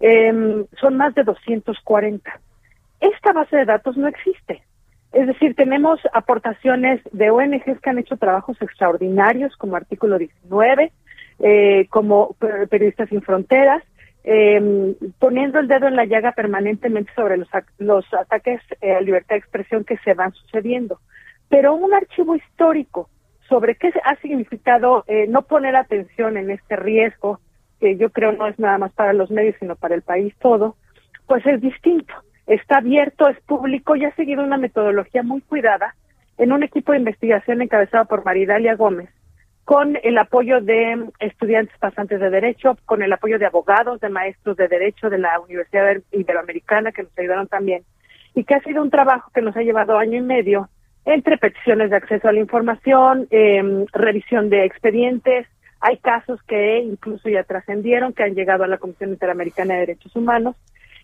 [0.00, 2.40] Em, son más de 240.
[3.00, 4.62] Esta base de datos no existe.
[5.12, 10.90] Es decir, tenemos aportaciones de ONGs que han hecho trabajos extraordinarios, como Artículo 19,
[11.38, 12.34] eh, como
[12.70, 13.82] Periodistas Sin Fronteras,
[14.24, 19.34] eh, poniendo el dedo en la llaga permanentemente sobre los, los ataques eh, a libertad
[19.34, 21.00] de expresión que se van sucediendo.
[21.48, 23.08] Pero un archivo histórico
[23.48, 27.40] sobre qué ha significado eh, no poner atención en este riesgo,
[27.80, 30.76] que yo creo no es nada más para los medios, sino para el país todo,
[31.26, 32.14] pues es distinto.
[32.46, 35.94] Está abierto, es público y ha seguido una metodología muy cuidada
[36.38, 39.10] en un equipo de investigación encabezado por Maridalia Gómez,
[39.64, 44.56] con el apoyo de estudiantes pasantes de Derecho, con el apoyo de abogados, de maestros
[44.56, 47.84] de Derecho de la Universidad Iberoamericana que nos ayudaron también.
[48.34, 50.70] y que ha sido un trabajo que nos ha llevado año y medio
[51.04, 55.46] entre peticiones de acceso a la información, eh, revisión de expedientes.
[55.80, 60.14] Hay casos que incluso ya trascendieron, que han llegado a la Comisión Interamericana de Derechos
[60.14, 60.56] Humanos.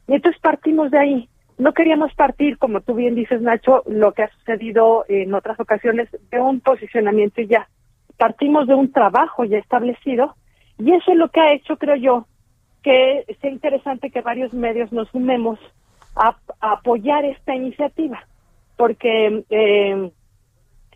[0.07, 1.29] Y entonces partimos de ahí.
[1.59, 6.09] No queríamos partir, como tú bien dices, Nacho, lo que ha sucedido en otras ocasiones,
[6.31, 7.69] de un posicionamiento y ya.
[8.19, 10.35] Partimos de un trabajo ya establecido
[10.79, 12.27] y eso es lo que ha hecho, creo yo,
[12.83, 15.59] que sea interesante que varios medios nos sumemos
[16.15, 18.27] a, apoyar esta iniciativa,
[18.77, 20.11] porque eh,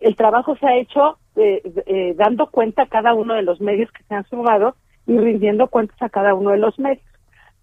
[0.01, 3.91] el trabajo se ha hecho eh, eh, dando cuenta a cada uno de los medios
[3.93, 7.05] que se han sumado y rindiendo cuentas a cada uno de los medios.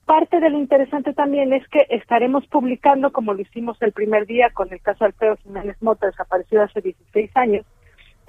[0.06, 4.50] Parte de lo interesante también es que estaremos publicando, como lo hicimos el primer día
[4.50, 7.66] con el caso Alfredo Jiménez Mota, desaparecido hace 16 años,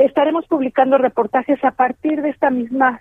[0.05, 3.01] estaremos publicando reportajes a partir de esta misma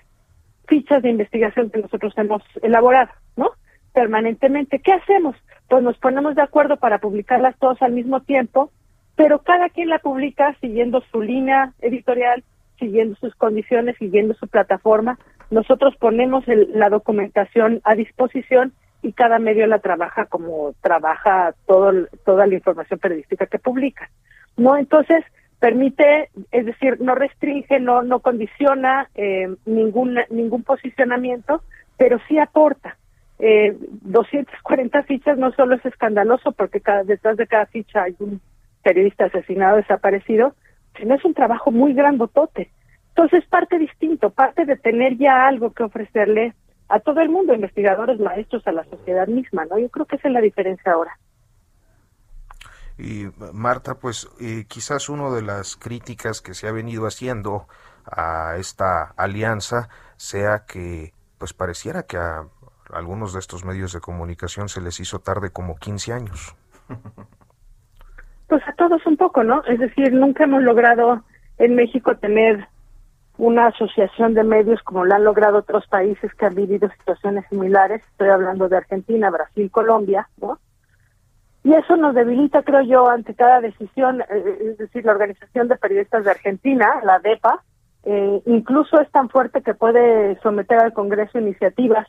[0.67, 3.51] fichas de investigación que nosotros hemos elaborado, ¿no?
[3.93, 4.79] Permanentemente.
[4.79, 5.35] ¿Qué hacemos?
[5.67, 8.71] Pues nos ponemos de acuerdo para publicarlas todos al mismo tiempo,
[9.15, 12.43] pero cada quien la publica siguiendo su línea editorial,
[12.77, 15.17] siguiendo sus condiciones, siguiendo su plataforma.
[15.49, 21.91] Nosotros ponemos la documentación a disposición y cada medio la trabaja como trabaja todo,
[22.25, 24.09] toda la información periodística que publica.
[24.55, 24.77] ¿No?
[24.77, 25.23] Entonces,
[25.59, 31.61] permite, es decir, no restringe, no, no condiciona eh, ningún, ningún posicionamiento,
[31.97, 32.97] pero sí aporta.
[33.39, 38.41] Eh, 240 fichas no solo es escandaloso porque cada, detrás de cada ficha hay un
[38.83, 40.55] periodista asesinado, desaparecido,
[40.97, 42.69] sino es un trabajo muy grandotote.
[43.09, 46.53] Entonces, parte distinto, parte de tener ya algo que ofrecerle
[46.87, 49.77] a todo el mundo, investigadores, maestros, a la sociedad misma, ¿no?
[49.77, 51.17] Yo creo que esa es la diferencia ahora.
[52.99, 57.67] Y Marta, pues eh, quizás una de las críticas que se ha venido haciendo
[58.05, 62.45] a esta alianza sea que pues pareciera que a
[62.91, 66.55] algunos de estos medios de comunicación se les hizo tarde como 15 años.
[68.47, 69.63] Pues a todos un poco, ¿no?
[69.65, 71.23] Es decir, nunca hemos logrado
[71.59, 72.67] en México tener
[73.37, 78.01] una asociación de medios como la han logrado otros países que han vivido situaciones similares.
[78.11, 80.59] Estoy hablando de Argentina, Brasil, Colombia, ¿no?
[81.63, 85.75] Y eso nos debilita, creo yo, ante cada decisión, eh, es decir, la Organización de
[85.75, 87.63] Periodistas de Argentina, la DEPA,
[88.03, 92.07] eh, incluso es tan fuerte que puede someter al Congreso iniciativas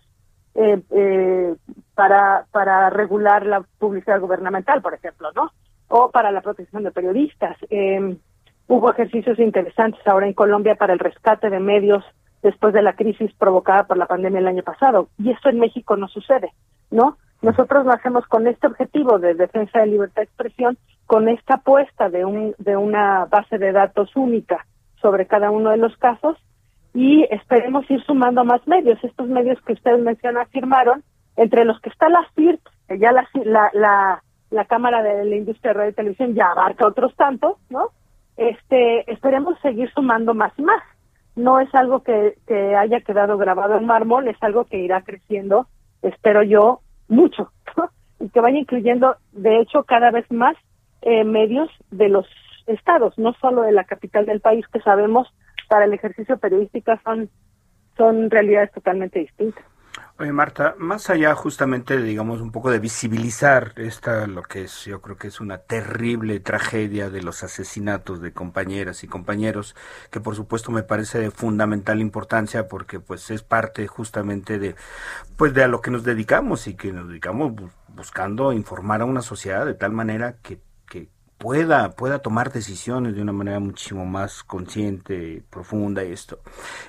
[0.55, 1.57] eh,
[1.95, 5.51] para, para regular la publicidad gubernamental, por ejemplo, ¿no?
[5.89, 7.57] O para la protección de periodistas.
[7.71, 8.19] Em,
[8.69, 12.05] hubo ejercicios interesantes ahora en Colombia para el rescate de medios
[12.43, 15.09] después de la crisis provocada por la pandemia el año pasado.
[15.19, 16.53] Y esto en México no sucede,
[16.91, 17.19] ¿no?
[17.43, 22.25] Nosotros lo con este objetivo de defensa de libertad de expresión, con esta apuesta de,
[22.25, 24.67] un, de una base de datos única
[25.01, 26.37] sobre cada uno de los casos
[26.93, 29.03] y esperemos ir sumando más medios.
[29.03, 31.03] Estos medios que ustedes mencionan firmaron,
[31.37, 33.27] entre los que está la CIRT, que ya la,
[33.73, 37.89] la, la, Cámara de la Industria de Radio y Televisión ya abarca otros tantos, ¿no?
[38.37, 40.83] Este, esperemos seguir sumando más y más.
[41.37, 45.69] No es algo que, que haya quedado grabado en mármol, es algo que irá creciendo,
[46.03, 47.53] espero yo, mucho
[48.21, 50.57] y que vaya incluyendo, de hecho, cada vez más
[51.03, 52.27] eh, medios de los
[52.67, 55.29] estados, no solo de la capital del país, que sabemos
[55.69, 57.31] para el ejercicio periodístico son,
[57.97, 59.65] son realidades totalmente distintas.
[60.21, 65.01] Oye, Marta, más allá justamente, digamos, un poco de visibilizar esta, lo que es, yo
[65.01, 69.75] creo que es una terrible tragedia de los asesinatos de compañeras y compañeros,
[70.11, 74.75] que por supuesto me parece de fundamental importancia porque pues es parte justamente de,
[75.39, 77.55] pues de a lo que nos dedicamos y que nos dedicamos
[77.89, 83.23] buscando informar a una sociedad de tal manera que, que pueda, pueda tomar decisiones de
[83.23, 86.43] una manera muchísimo más consciente, profunda y esto.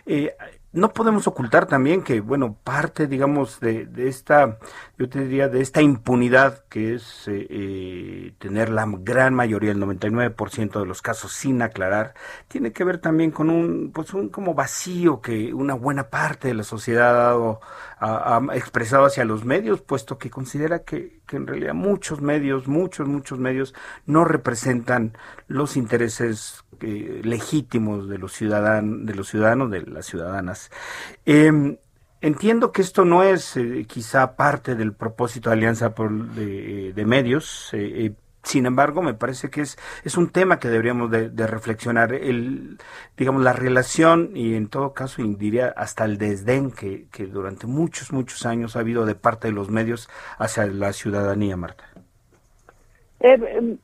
[0.06, 0.36] Eh,
[0.74, 4.58] no podemos ocultar también que, bueno, parte, digamos, de, de, esta,
[4.98, 9.82] yo te diría, de esta impunidad que es eh, eh, tener la gran mayoría, el
[9.82, 12.14] 99% de los casos sin aclarar,
[12.48, 16.54] tiene que ver también con un, pues un como vacío que una buena parte de
[16.54, 17.62] la sociedad ha, dado,
[18.00, 22.68] ha, ha expresado hacia los medios, puesto que considera que, que en realidad muchos medios,
[22.68, 23.74] muchos, muchos medios
[24.06, 30.72] no representan los intereses eh, legítimos de los ciudadanos, de los ciudadanos, de las ciudadanas.
[31.26, 31.78] Em,
[32.22, 37.70] entiendo que esto no es eh, quizá parte del propósito de Alianza por, de, Medios.
[37.74, 38.14] Eh,
[38.44, 42.78] sin embargo, me parece que es, es un tema que deberíamos de, reflexionar, el,
[43.16, 48.12] digamos, la relación y en todo caso diría hasta el desdén que, que durante muchos,
[48.12, 51.84] muchos años ha habido de parte de los medios hacia la ciudadanía, Marta.
[53.22, 53.78] Em,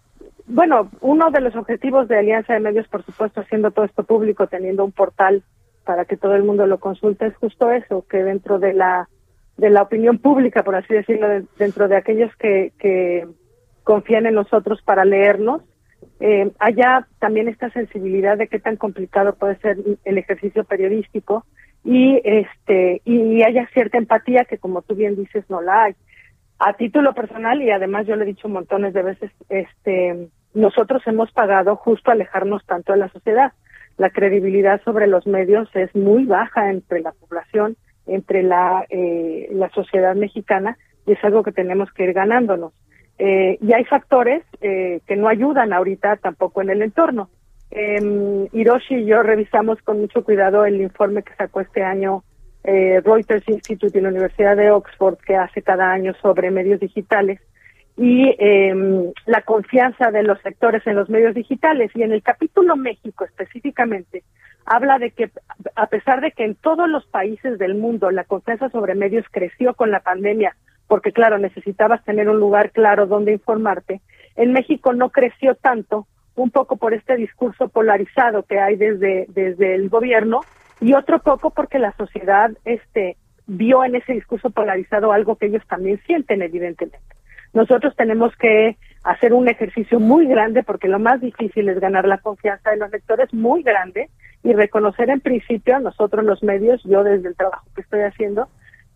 [0.48, 4.48] bueno, uno de los objetivos de Alianza de Medios, por supuesto, haciendo todo esto público,
[4.48, 5.44] teniendo un portal
[5.86, 9.08] para que todo el mundo lo consulte, es justo eso, que dentro de la
[9.58, 11.28] de la opinión pública, por así decirlo,
[11.58, 13.28] dentro de aquellos que, que
[13.84, 15.64] confían en nosotros para leernos,
[16.20, 21.46] eh, haya también esta sensibilidad de qué tan complicado puede ser el ejercicio periodístico
[21.84, 25.96] y este y haya cierta empatía que como tú bien dices no la hay.
[26.60, 31.32] A título personal y además yo le he dicho montones de veces este nosotros hemos
[31.32, 33.54] pagado justo alejarnos tanto de la sociedad.
[33.98, 37.78] La credibilidad sobre los medios es muy baja entre la población
[38.08, 42.74] entre la eh, la sociedad mexicana y es algo que tenemos que ir ganándonos.
[43.20, 47.30] Eh, y hay factores eh, que no ayudan ahorita tampoco en el entorno.
[47.72, 52.24] Eh, Hiroshi y yo revisamos con mucho cuidado el informe que sacó este año
[52.64, 57.40] eh, Reuters Institute y la Universidad de Oxford, que hace cada año sobre medios digitales
[57.98, 61.92] y eh, la confianza de los sectores en los medios digitales.
[61.96, 64.24] Y en el capítulo México específicamente,
[64.66, 65.32] habla de que
[65.76, 69.74] a pesar de que en todos los países del mundo la confianza sobre medios creció
[69.74, 70.56] con la pandemia,
[70.88, 74.02] porque claro, necesitabas tener un lugar claro donde informarte.
[74.36, 79.74] En México no creció tanto, un poco por este discurso polarizado que hay desde, desde
[79.74, 80.42] el gobierno
[80.80, 83.18] y otro poco porque la sociedad este,
[83.48, 87.17] vio en ese discurso polarizado algo que ellos también sienten, evidentemente.
[87.58, 92.20] Nosotros tenemos que hacer un ejercicio muy grande porque lo más difícil es ganar la
[92.20, 94.12] confianza de los lectores muy grande
[94.44, 98.48] y reconocer en principio nosotros los medios, yo desde el trabajo que estoy haciendo,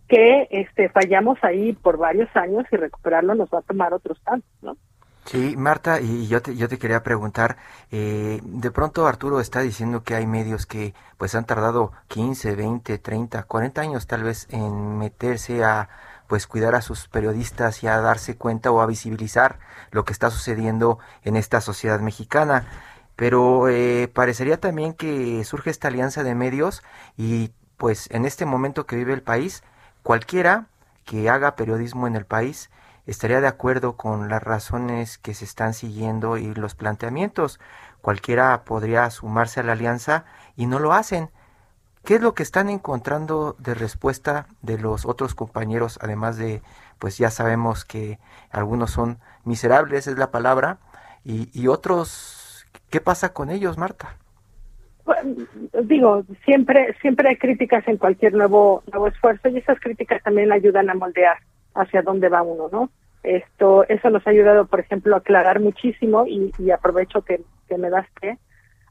[0.07, 4.51] que este, fallamos ahí por varios años y recuperarlo nos va a tomar otros tantos,
[4.62, 4.78] ¿no?
[5.26, 7.57] Sí, Marta, y yo te, yo te quería preguntar,
[7.91, 12.99] eh, de pronto Arturo está diciendo que hay medios que pues han tardado 15, 20,
[12.99, 15.89] 30, 40 años tal vez en meterse a
[16.32, 19.60] pues cuidar a sus periodistas y a darse cuenta o a visibilizar
[19.92, 22.66] lo que está sucediendo en esta sociedad mexicana.
[23.18, 26.84] Pero eh, parecería también que surge esta alianza de medios
[27.18, 29.62] y pues en este momento que vive el país,
[30.04, 30.66] Cualquiera
[31.06, 32.72] que haga periodismo en el país
[33.06, 37.60] estaría de acuerdo con las razones que se están siguiendo y los planteamientos.
[38.02, 40.26] Cualquiera podría sumarse a la alianza
[40.56, 41.30] y no lo hacen.
[42.04, 45.99] ¿Qué es lo que están encontrando de respuesta de los otros compañeros?
[46.02, 46.62] Además de,
[46.97, 48.18] pues ya sabemos que
[48.49, 50.80] algunos son miserables, es la palabra,
[51.24, 54.18] y, otros, ¿qué pasa con ellos, Marta?
[55.84, 60.89] digo, siempre, siempre hay críticas en cualquier nuevo, nuevo esfuerzo y esas críticas también ayudan
[60.89, 61.38] a moldear
[61.76, 62.89] hacia dónde va uno, ¿no?
[63.24, 67.89] Esto, eso nos ha ayudado, por ejemplo, a aclarar muchísimo y, aprovecho que, que me
[67.89, 68.38] das que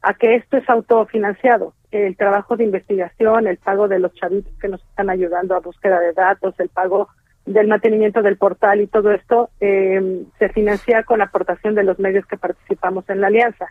[0.02, 1.74] a que esto es autofinanciado.
[1.91, 5.99] El trabajo de investigación, el pago de los chavitos que nos están ayudando a búsqueda
[6.01, 7.09] de datos, el pago
[7.47, 11.99] del mantenimiento del portal y todo esto eh, se financia con la aportación de los
[11.99, 13.66] medios que participamos en la alianza.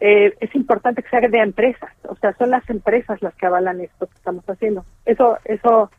[0.00, 3.46] Eh, es importante que se haga de empresas, o sea, son las empresas las que
[3.46, 4.84] avalan esto que estamos haciendo.
[5.04, 5.90] Eso, eso,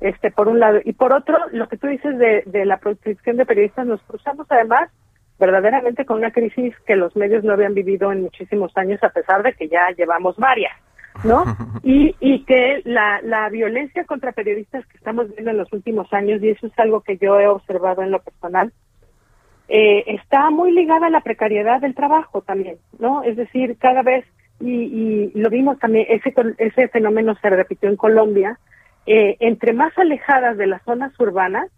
[0.00, 0.78] este, por un lado.
[0.84, 4.46] Y por otro, lo que tú dices de, de la protección de periodistas, nos cruzamos
[4.48, 4.90] además
[5.38, 9.42] verdaderamente con una crisis que los medios no habían vivido en muchísimos años, a pesar
[9.42, 10.76] de que ya llevamos varias,
[11.24, 11.44] ¿no?
[11.82, 16.42] Y, y que la, la violencia contra periodistas que estamos viendo en los últimos años,
[16.42, 18.72] y eso es algo que yo he observado en lo personal,
[19.68, 23.22] eh, está muy ligada a la precariedad del trabajo también, ¿no?
[23.22, 24.24] Es decir, cada vez,
[24.60, 28.58] y, lo vimos también, ese, ese fenómeno se repitió en Colombia,
[29.06, 31.70] eh, entre más alejadas de las zonas urbanas,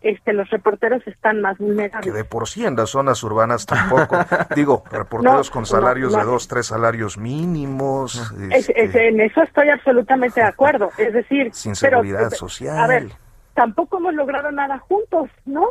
[0.00, 2.04] este, los reporteros están más vulnerables.
[2.04, 4.16] Que de por sí en las zonas urbanas tampoco.
[4.54, 8.32] Digo, reporteros con salarios de dos, tres salarios mínimos.
[8.50, 10.90] Este, en eso estoy absolutamente de acuerdo.
[10.98, 12.78] Es decir, sin seguridad social.
[12.78, 13.08] A ver,
[13.54, 15.66] tampoco hemos logrado nada juntos, ¿no?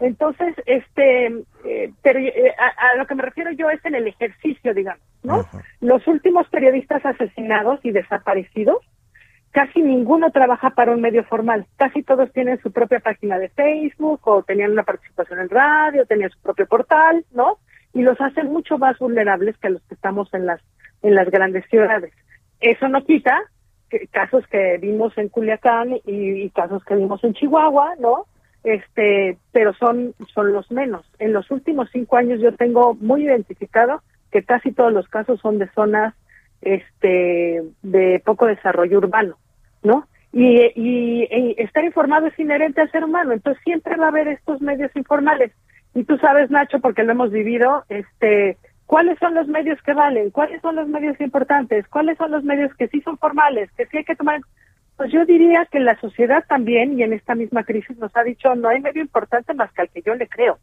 [0.00, 1.26] Entonces, este,
[1.64, 5.46] eh, pero eh, a, lo que me refiero yo es en el ejercicio, digamos, ¿no?
[5.80, 8.78] Los últimos periodistas asesinados y desaparecidos,
[9.54, 11.66] casi ninguno trabaja para un medio formal.
[11.76, 16.30] Casi todos tienen su propia página de Facebook o tenían una participación en radio, tenían
[16.30, 17.58] su propio portal, ¿no?
[17.94, 20.60] Y los hacen mucho más vulnerables que los que estamos en las
[21.02, 22.12] en las grandes ciudades.
[22.60, 23.40] Eso no quita
[24.10, 28.26] casos que vimos en Culiacán y casos que vimos en Chihuahua, ¿no?
[28.64, 31.06] este, pero son, son los menos.
[31.18, 34.02] En los últimos cinco años yo tengo muy identificado
[34.32, 36.14] que casi todos los casos son de zonas
[36.62, 39.36] este, de poco desarrollo urbano,
[39.84, 40.08] ¿no?
[40.32, 44.60] Y, y, estar informado es inherente al ser humano, entonces siempre va a haber estos
[44.60, 45.52] medios informales.
[45.94, 50.30] Y tú sabes, Nacho, porque lo hemos vivido, este, cuáles son los medios que valen,
[50.30, 53.98] cuáles son los medios importantes, cuáles son los medios que sí son formales, que sí
[53.98, 54.40] hay que tomar
[54.96, 58.54] pues yo diría que la sociedad también, y en esta misma crisis nos ha dicho,
[58.54, 60.58] no hay medio importante más que al que yo le creo.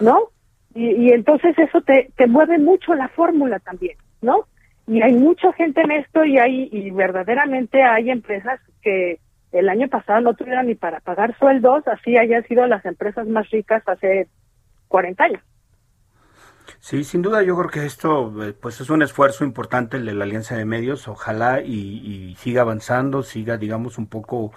[0.00, 0.30] ¿No?
[0.74, 4.46] Y, entonces eso te, te mueve mucho la fórmula también, ¿no?
[4.86, 9.20] Y hay mucha gente en esto y hay, y verdaderamente hay empresas que
[9.52, 13.48] el año pasado no tuvieron ni para pagar sueldos, así hayan sido las empresas más
[13.50, 14.28] ricas hace
[14.88, 15.42] 40 años.
[16.78, 20.14] Sí, sin duda yo creo que esto eh, pues es un esfuerzo importante el de
[20.14, 24.52] la Alianza de Medios, ojalá y, y, siga avanzando, siga digamos un poco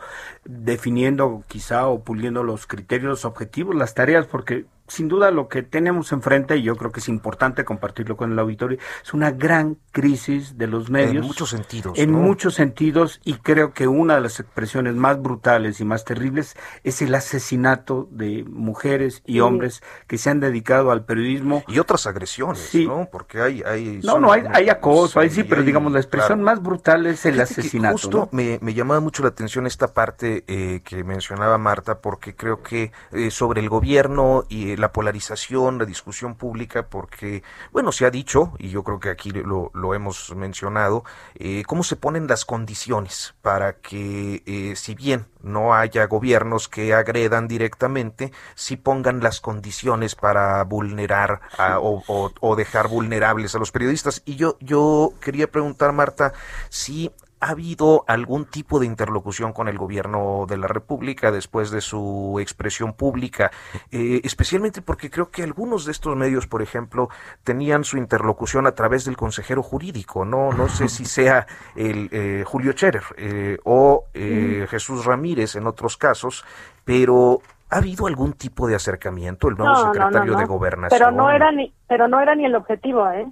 [0.45, 5.63] definiendo quizá o puliendo los criterios, los objetivos, las tareas, porque sin duda lo que
[5.63, 9.77] tenemos enfrente, y yo creo que es importante compartirlo con el auditorio, es una gran
[9.91, 11.23] crisis de los medios.
[11.23, 11.97] En muchos sentidos.
[11.97, 16.55] En muchos sentidos, y creo que una de las expresiones más brutales y más terribles
[16.83, 21.63] es el asesinato de mujeres y hombres que se han dedicado al periodismo.
[21.67, 23.07] Y otras agresiones, ¿no?
[23.11, 23.63] Porque hay...
[23.63, 27.25] hay no, no, hay, hay acoso, sí, sí, pero digamos la expresión más brutal es
[27.25, 27.93] el asesinato.
[27.93, 32.61] Justo me, me llamaba mucho la atención esta parte eh, que mencionaba Marta, porque creo
[32.61, 38.11] que eh, sobre el gobierno y la polarización, la discusión pública, porque, bueno, se ha
[38.11, 41.05] dicho, y yo creo que aquí lo, hemos mencionado,
[41.35, 46.93] eh, cómo se ponen las condiciones para que, eh, si bien no haya gobiernos que
[46.93, 51.39] agredan directamente, si pongan las condiciones para vulnerar
[51.79, 54.21] o, o, o, dejar vulnerables a los periodistas.
[54.25, 56.33] Y yo, yo quería preguntar, Marta,
[56.67, 57.09] si
[57.43, 62.37] ¿Ha habido algún tipo de interlocución con el gobierno de la República después de su
[62.39, 63.51] expresión pública?
[63.91, 67.09] Eh, especialmente porque creo que algunos de estos medios, por ejemplo,
[67.43, 70.23] tenían su interlocución a través del consejero jurídico.
[70.23, 75.67] No, no sé si sea el eh, Julio Scherer eh, o eh, Jesús Ramírez en
[75.67, 76.45] otros casos,
[76.85, 80.99] pero ¿Ha habido algún tipo de acercamiento el nuevo no, secretario no, no, de Gobernación?
[80.99, 83.25] Pero no era ni, pero no era ni el objetivo, ¿eh?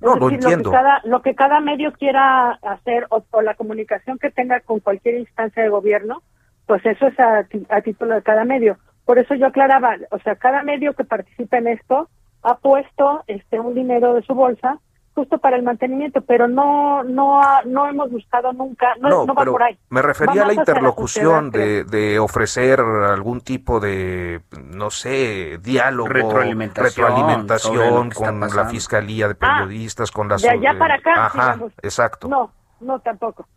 [0.00, 0.70] No, es lo decir, entiendo.
[0.70, 4.60] Lo que, cada, lo que cada medio quiera hacer o, o, la comunicación que tenga
[4.60, 6.22] con cualquier instancia de gobierno,
[6.66, 8.78] pues eso es a, a, título de cada medio.
[9.04, 12.08] Por eso yo aclaraba, o sea, cada medio que participa en esto
[12.42, 14.78] ha puesto este un dinero de su bolsa
[15.18, 19.44] justo para el mantenimiento, pero no no no hemos buscado nunca, no, no, no va
[19.44, 19.76] por ahí.
[19.90, 25.58] Me refería va a la interlocución la de, de, ofrecer algún tipo de, no sé,
[25.60, 30.42] diálogo, retroalimentación, retroalimentación con la Fiscalía de Periodistas, ah, con las...
[30.42, 31.72] De allá para acá, Ajá, digamos.
[31.82, 32.28] exacto.
[32.28, 33.48] No, no tampoco.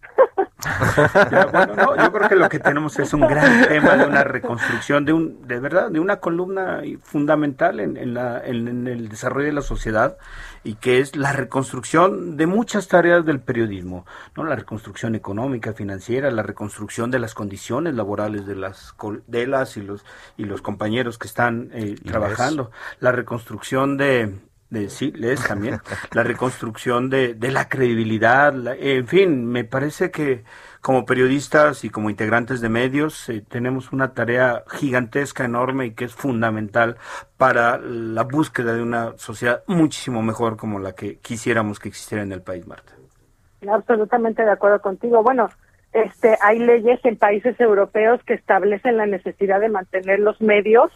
[1.32, 4.24] ya, bueno, no, yo creo que lo que tenemos es un gran tema de una
[4.24, 9.09] reconstrucción, de un, de verdad, de una columna fundamental en, en, la, en, en, el
[9.09, 10.18] desarrollo de la sociedad
[10.64, 14.05] y que es la reconstrucción de muchas tareas del periodismo,
[14.36, 18.93] no, la reconstrucción económica, financiera, la reconstrucción de las condiciones laborales de las
[19.28, 20.05] de las y los
[20.38, 24.39] y los compañeros que están eh, trabajando, la reconstrucción de
[24.72, 25.82] de sí, lees también,
[26.14, 30.45] la reconstrucción de, de la credibilidad, la, en fin, me parece que
[30.82, 36.05] como periodistas y como integrantes de medios eh, tenemos una tarea gigantesca, enorme y que
[36.05, 36.97] es fundamental
[37.38, 42.32] para la búsqueda de una sociedad muchísimo mejor como la que quisiéramos que existiera en
[42.32, 42.93] el país, Marta.
[43.71, 45.21] Absolutamente de acuerdo contigo.
[45.21, 45.49] Bueno,
[45.93, 50.91] este, hay leyes en países europeos que establecen la necesidad de mantener los medios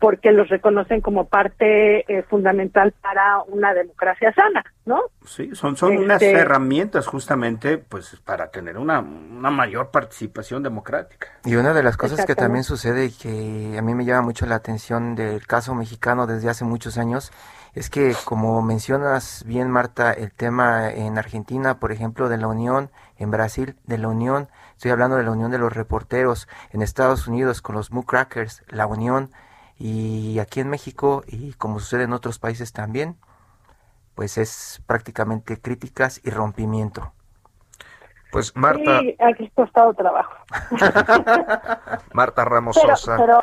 [0.00, 5.02] porque los reconocen como parte eh, fundamental para una democracia sana, ¿no?
[5.26, 11.28] Sí, son, son este, unas herramientas justamente pues para tener una, una mayor participación democrática.
[11.44, 14.46] Y una de las cosas que también sucede y que a mí me llama mucho
[14.46, 17.30] la atención del caso mexicano desde hace muchos años
[17.74, 22.90] es que como mencionas bien Marta el tema en Argentina, por ejemplo, de la Unión,
[23.18, 27.28] en Brasil de la Unión, estoy hablando de la Unión de los reporteros, en Estados
[27.28, 29.30] Unidos con los Mucrackers, la Unión
[29.80, 33.16] y aquí en México y como sucede en otros países también,
[34.14, 37.14] pues es prácticamente críticas y rompimiento.
[38.30, 39.00] Pues Marta.
[39.00, 40.34] Sí, aquí ha costado trabajo.
[42.12, 43.16] Marta Ramos pero, Sosa.
[43.16, 43.40] Pero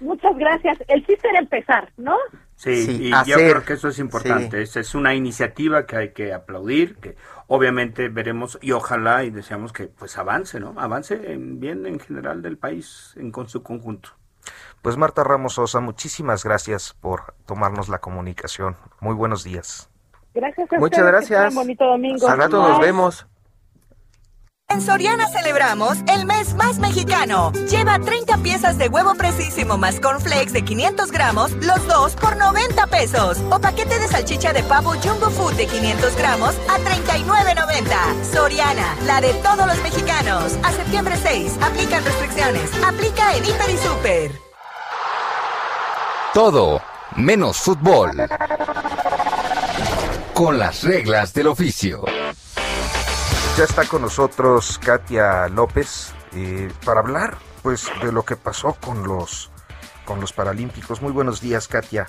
[0.00, 0.76] muchas gracias.
[0.88, 2.16] El chiste era empezar, ¿no?
[2.56, 4.66] Sí, sí y hacer, yo creo que eso es importante.
[4.66, 4.80] Sí.
[4.80, 7.14] Es una iniciativa que hay que aplaudir, que
[7.46, 10.74] obviamente veremos y ojalá y deseamos que pues avance, ¿no?
[10.76, 14.10] Avance en bien en general del país en con su conjunto.
[14.82, 18.76] Pues Marta Ramos Sosa, muchísimas gracias por tomarnos la comunicación.
[19.00, 19.90] Muy buenos días.
[20.32, 21.50] Gracias a Muchas ustedes, gracias.
[21.50, 22.28] Un bonito domingo.
[22.28, 23.26] Al rato nos vemos.
[24.70, 27.50] En Soriana celebramos el mes más mexicano.
[27.68, 32.86] Lleva 30 piezas de huevo precisísimo más cornflakes de 500 gramos, los dos por 90
[32.86, 33.38] pesos.
[33.50, 38.24] O paquete de salchicha de pavo Jumbo Food de 500 gramos a 39.90.
[38.32, 40.56] Soriana, la de todos los mexicanos.
[40.62, 42.70] A septiembre 6, aplican restricciones.
[42.84, 44.49] Aplica en Hiper y Super.
[46.34, 46.80] Todo
[47.16, 48.10] menos fútbol.
[50.32, 52.04] Con las reglas del oficio.
[53.58, 59.02] Ya está con nosotros Katia López eh, para hablar pues de lo que pasó con
[59.08, 59.50] los
[60.04, 61.02] con los Paralímpicos.
[61.02, 62.06] Muy buenos días, Katia.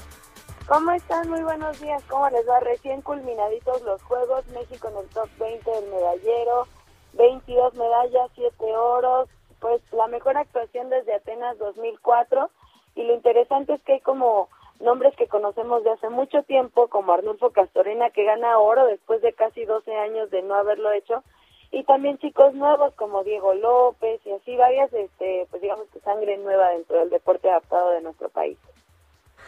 [0.67, 1.28] ¿Cómo están?
[1.28, 2.03] Muy buenos días.
[2.07, 2.59] ¿Cómo les va?
[2.59, 6.67] Recién culminaditos los Juegos, México en el top 20 del medallero,
[7.13, 12.51] 22 medallas, 7 oros, pues la mejor actuación desde Atenas 2004
[12.96, 17.14] y lo interesante es que hay como nombres que conocemos de hace mucho tiempo, como
[17.14, 21.24] Arnulfo Castorena, que gana oro después de casi 12 años de no haberlo hecho,
[21.72, 26.38] y también chicos nuevos como Diego López y así varias, este, pues digamos que sangre
[26.38, 28.58] nueva dentro del deporte adaptado de nuestro país.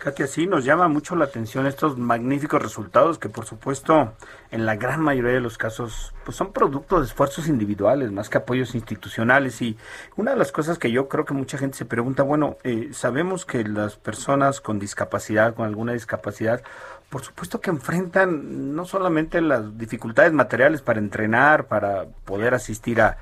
[0.04, 4.12] Katia, sí, nos llama mucho la atención estos magníficos resultados que por supuesto
[4.52, 8.38] en la gran mayoría de los casos pues son producto de esfuerzos individuales más que
[8.38, 9.62] apoyos institucionales.
[9.62, 9.78] Y
[10.18, 13.46] una de las cosas que yo creo que mucha gente se pregunta, bueno, eh, sabemos
[13.46, 16.64] que las personas con discapacidad, con alguna discapacidad,
[17.10, 23.16] por supuesto que enfrentan no solamente las dificultades materiales para entrenar, para poder asistir a,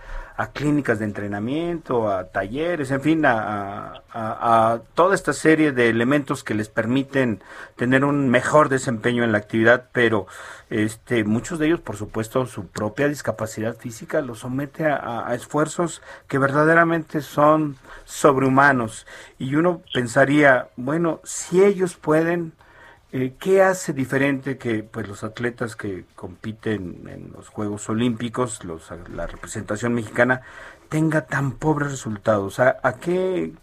[0.49, 6.53] clínicas de entrenamiento, a talleres, en fin, a, a, toda esta serie de elementos que
[6.53, 7.41] les permiten
[7.75, 10.27] tener un mejor desempeño en la actividad, pero
[10.69, 16.01] este, muchos de ellos, por supuesto, su propia discapacidad física los somete a, a esfuerzos
[16.27, 19.05] que verdaderamente son sobrehumanos.
[19.37, 22.53] Y uno pensaría, bueno, si ellos pueden,
[23.14, 28.89] eh, ¿Qué hace diferente que pues los atletas que compiten en los Juegos Olímpicos, los,
[29.14, 30.41] la representación mexicana,
[30.88, 32.59] tenga tan pobres resultados?
[32.59, 33.53] ¿A, qué,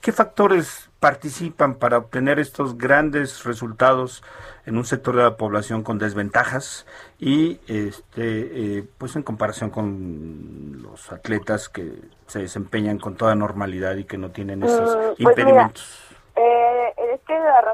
[0.00, 4.22] qué factores participan para obtener estos grandes resultados
[4.66, 6.84] en un sector de la población con desventajas
[7.18, 11.94] y este eh, pues en comparación con los atletas que
[12.26, 16.07] se desempeñan con toda normalidad y que no tienen esos mm, pues impedimentos?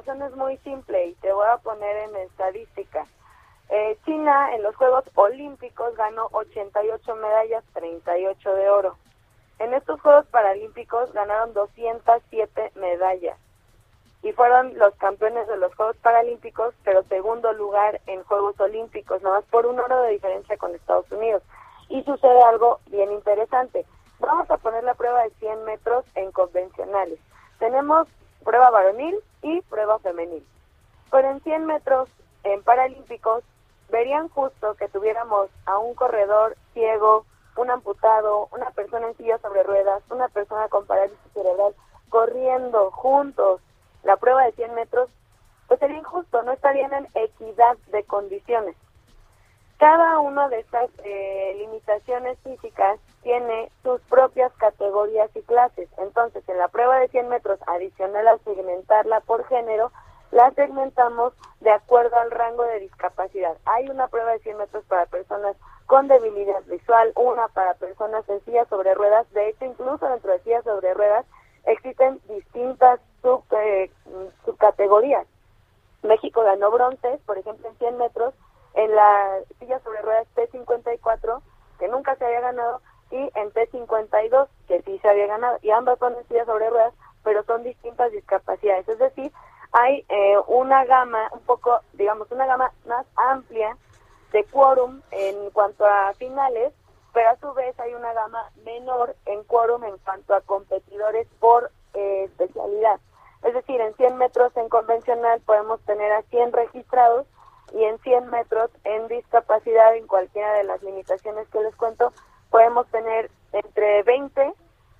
[0.06, 3.06] Es muy simple y te voy a poner en estadística.
[3.70, 8.96] Eh, China en los Juegos Olímpicos ganó 88 medallas, 38 de oro.
[9.58, 13.38] En estos Juegos Paralímpicos ganaron 207 medallas
[14.22, 19.36] y fueron los campeones de los Juegos Paralímpicos, pero segundo lugar en Juegos Olímpicos, nada
[19.40, 21.42] más por un oro de diferencia con Estados Unidos.
[21.88, 23.86] Y sucede algo bien interesante.
[24.18, 27.18] Vamos a poner la prueba de 100 metros en convencionales.
[27.58, 28.06] Tenemos
[28.44, 30.44] prueba varonil y prueba femenil.
[31.10, 32.08] Pero en 100 metros
[32.42, 33.44] en Paralímpicos
[33.90, 37.24] verían justo que tuviéramos a un corredor ciego,
[37.56, 41.74] un amputado, una persona en silla sobre ruedas, una persona con parálisis cerebral
[42.08, 43.60] corriendo juntos
[44.02, 45.08] la prueba de 100 metros,
[45.68, 48.76] pues sería injusto, no estarían en equidad de condiciones.
[49.84, 55.90] Cada una de estas eh, limitaciones físicas tiene sus propias categorías y clases.
[55.98, 59.92] Entonces, en la prueba de 100 metros, adicional a segmentarla por género,
[60.30, 63.58] la segmentamos de acuerdo al rango de discapacidad.
[63.66, 65.54] Hay una prueba de 100 metros para personas
[65.84, 69.30] con debilidad visual, una para personas en sillas sobre ruedas.
[69.34, 71.26] De hecho, incluso dentro de sillas sobre ruedas
[71.66, 73.90] existen distintas sub, eh,
[74.46, 75.26] subcategorías.
[76.02, 78.32] México ganó bronces, por ejemplo, en 100 metros,
[78.74, 81.40] en la silla sobre ruedas T54,
[81.78, 85.98] que nunca se había ganado, y en T52, que sí se había ganado, y ambas
[85.98, 88.88] son en sillas sobre ruedas, pero son distintas discapacidades.
[88.88, 89.32] Es decir,
[89.72, 93.76] hay eh, una gama, un poco, digamos, una gama más amplia
[94.32, 96.72] de quórum en cuanto a finales,
[97.12, 101.70] pero a su vez hay una gama menor en quórum en cuanto a competidores por
[101.94, 102.98] eh, especialidad.
[103.44, 107.26] Es decir, en 100 metros en convencional podemos tener a 100 registrados
[107.74, 112.12] y en 100 metros en discapacidad, en cualquiera de las limitaciones que les cuento,
[112.50, 114.54] podemos tener entre 20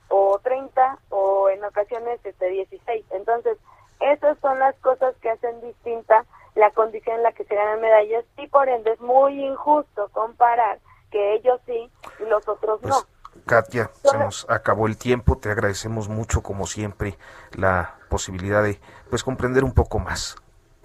[0.08, 3.04] o 30 o en ocasiones este 16.
[3.12, 3.58] Entonces,
[4.00, 6.24] esas son las cosas que hacen distinta
[6.56, 10.78] la condición en la que se ganan medallas y por ende es muy injusto comparar
[11.10, 13.00] que ellos sí y los otros pues, no.
[13.46, 17.18] Katia, se nos acabó el tiempo, te agradecemos mucho como siempre
[17.52, 20.36] la posibilidad de pues comprender un poco más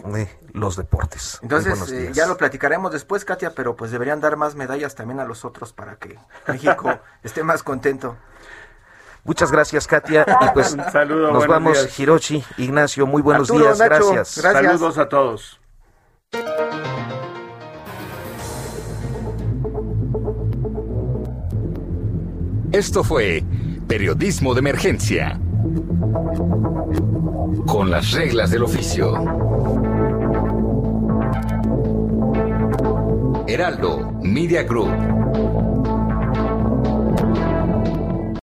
[0.06, 1.40] de los deportes.
[1.42, 5.26] Entonces, eh, ya lo platicaremos después, Katia, pero pues deberían dar más medallas también a
[5.26, 8.18] los otros para que México esté más contento.
[9.24, 10.26] Muchas gracias, Katia.
[10.42, 10.76] Y pues
[11.10, 13.78] nos vamos, Hiroshi, Ignacio, muy buenos días.
[13.80, 14.40] gracias.
[14.42, 14.64] gracias.
[14.64, 15.60] Saludos a todos.
[22.72, 23.44] Esto fue
[23.88, 25.40] Periodismo de Emergencia.
[27.66, 29.89] Con las reglas del oficio.
[33.50, 35.19] Heraldo Media Group.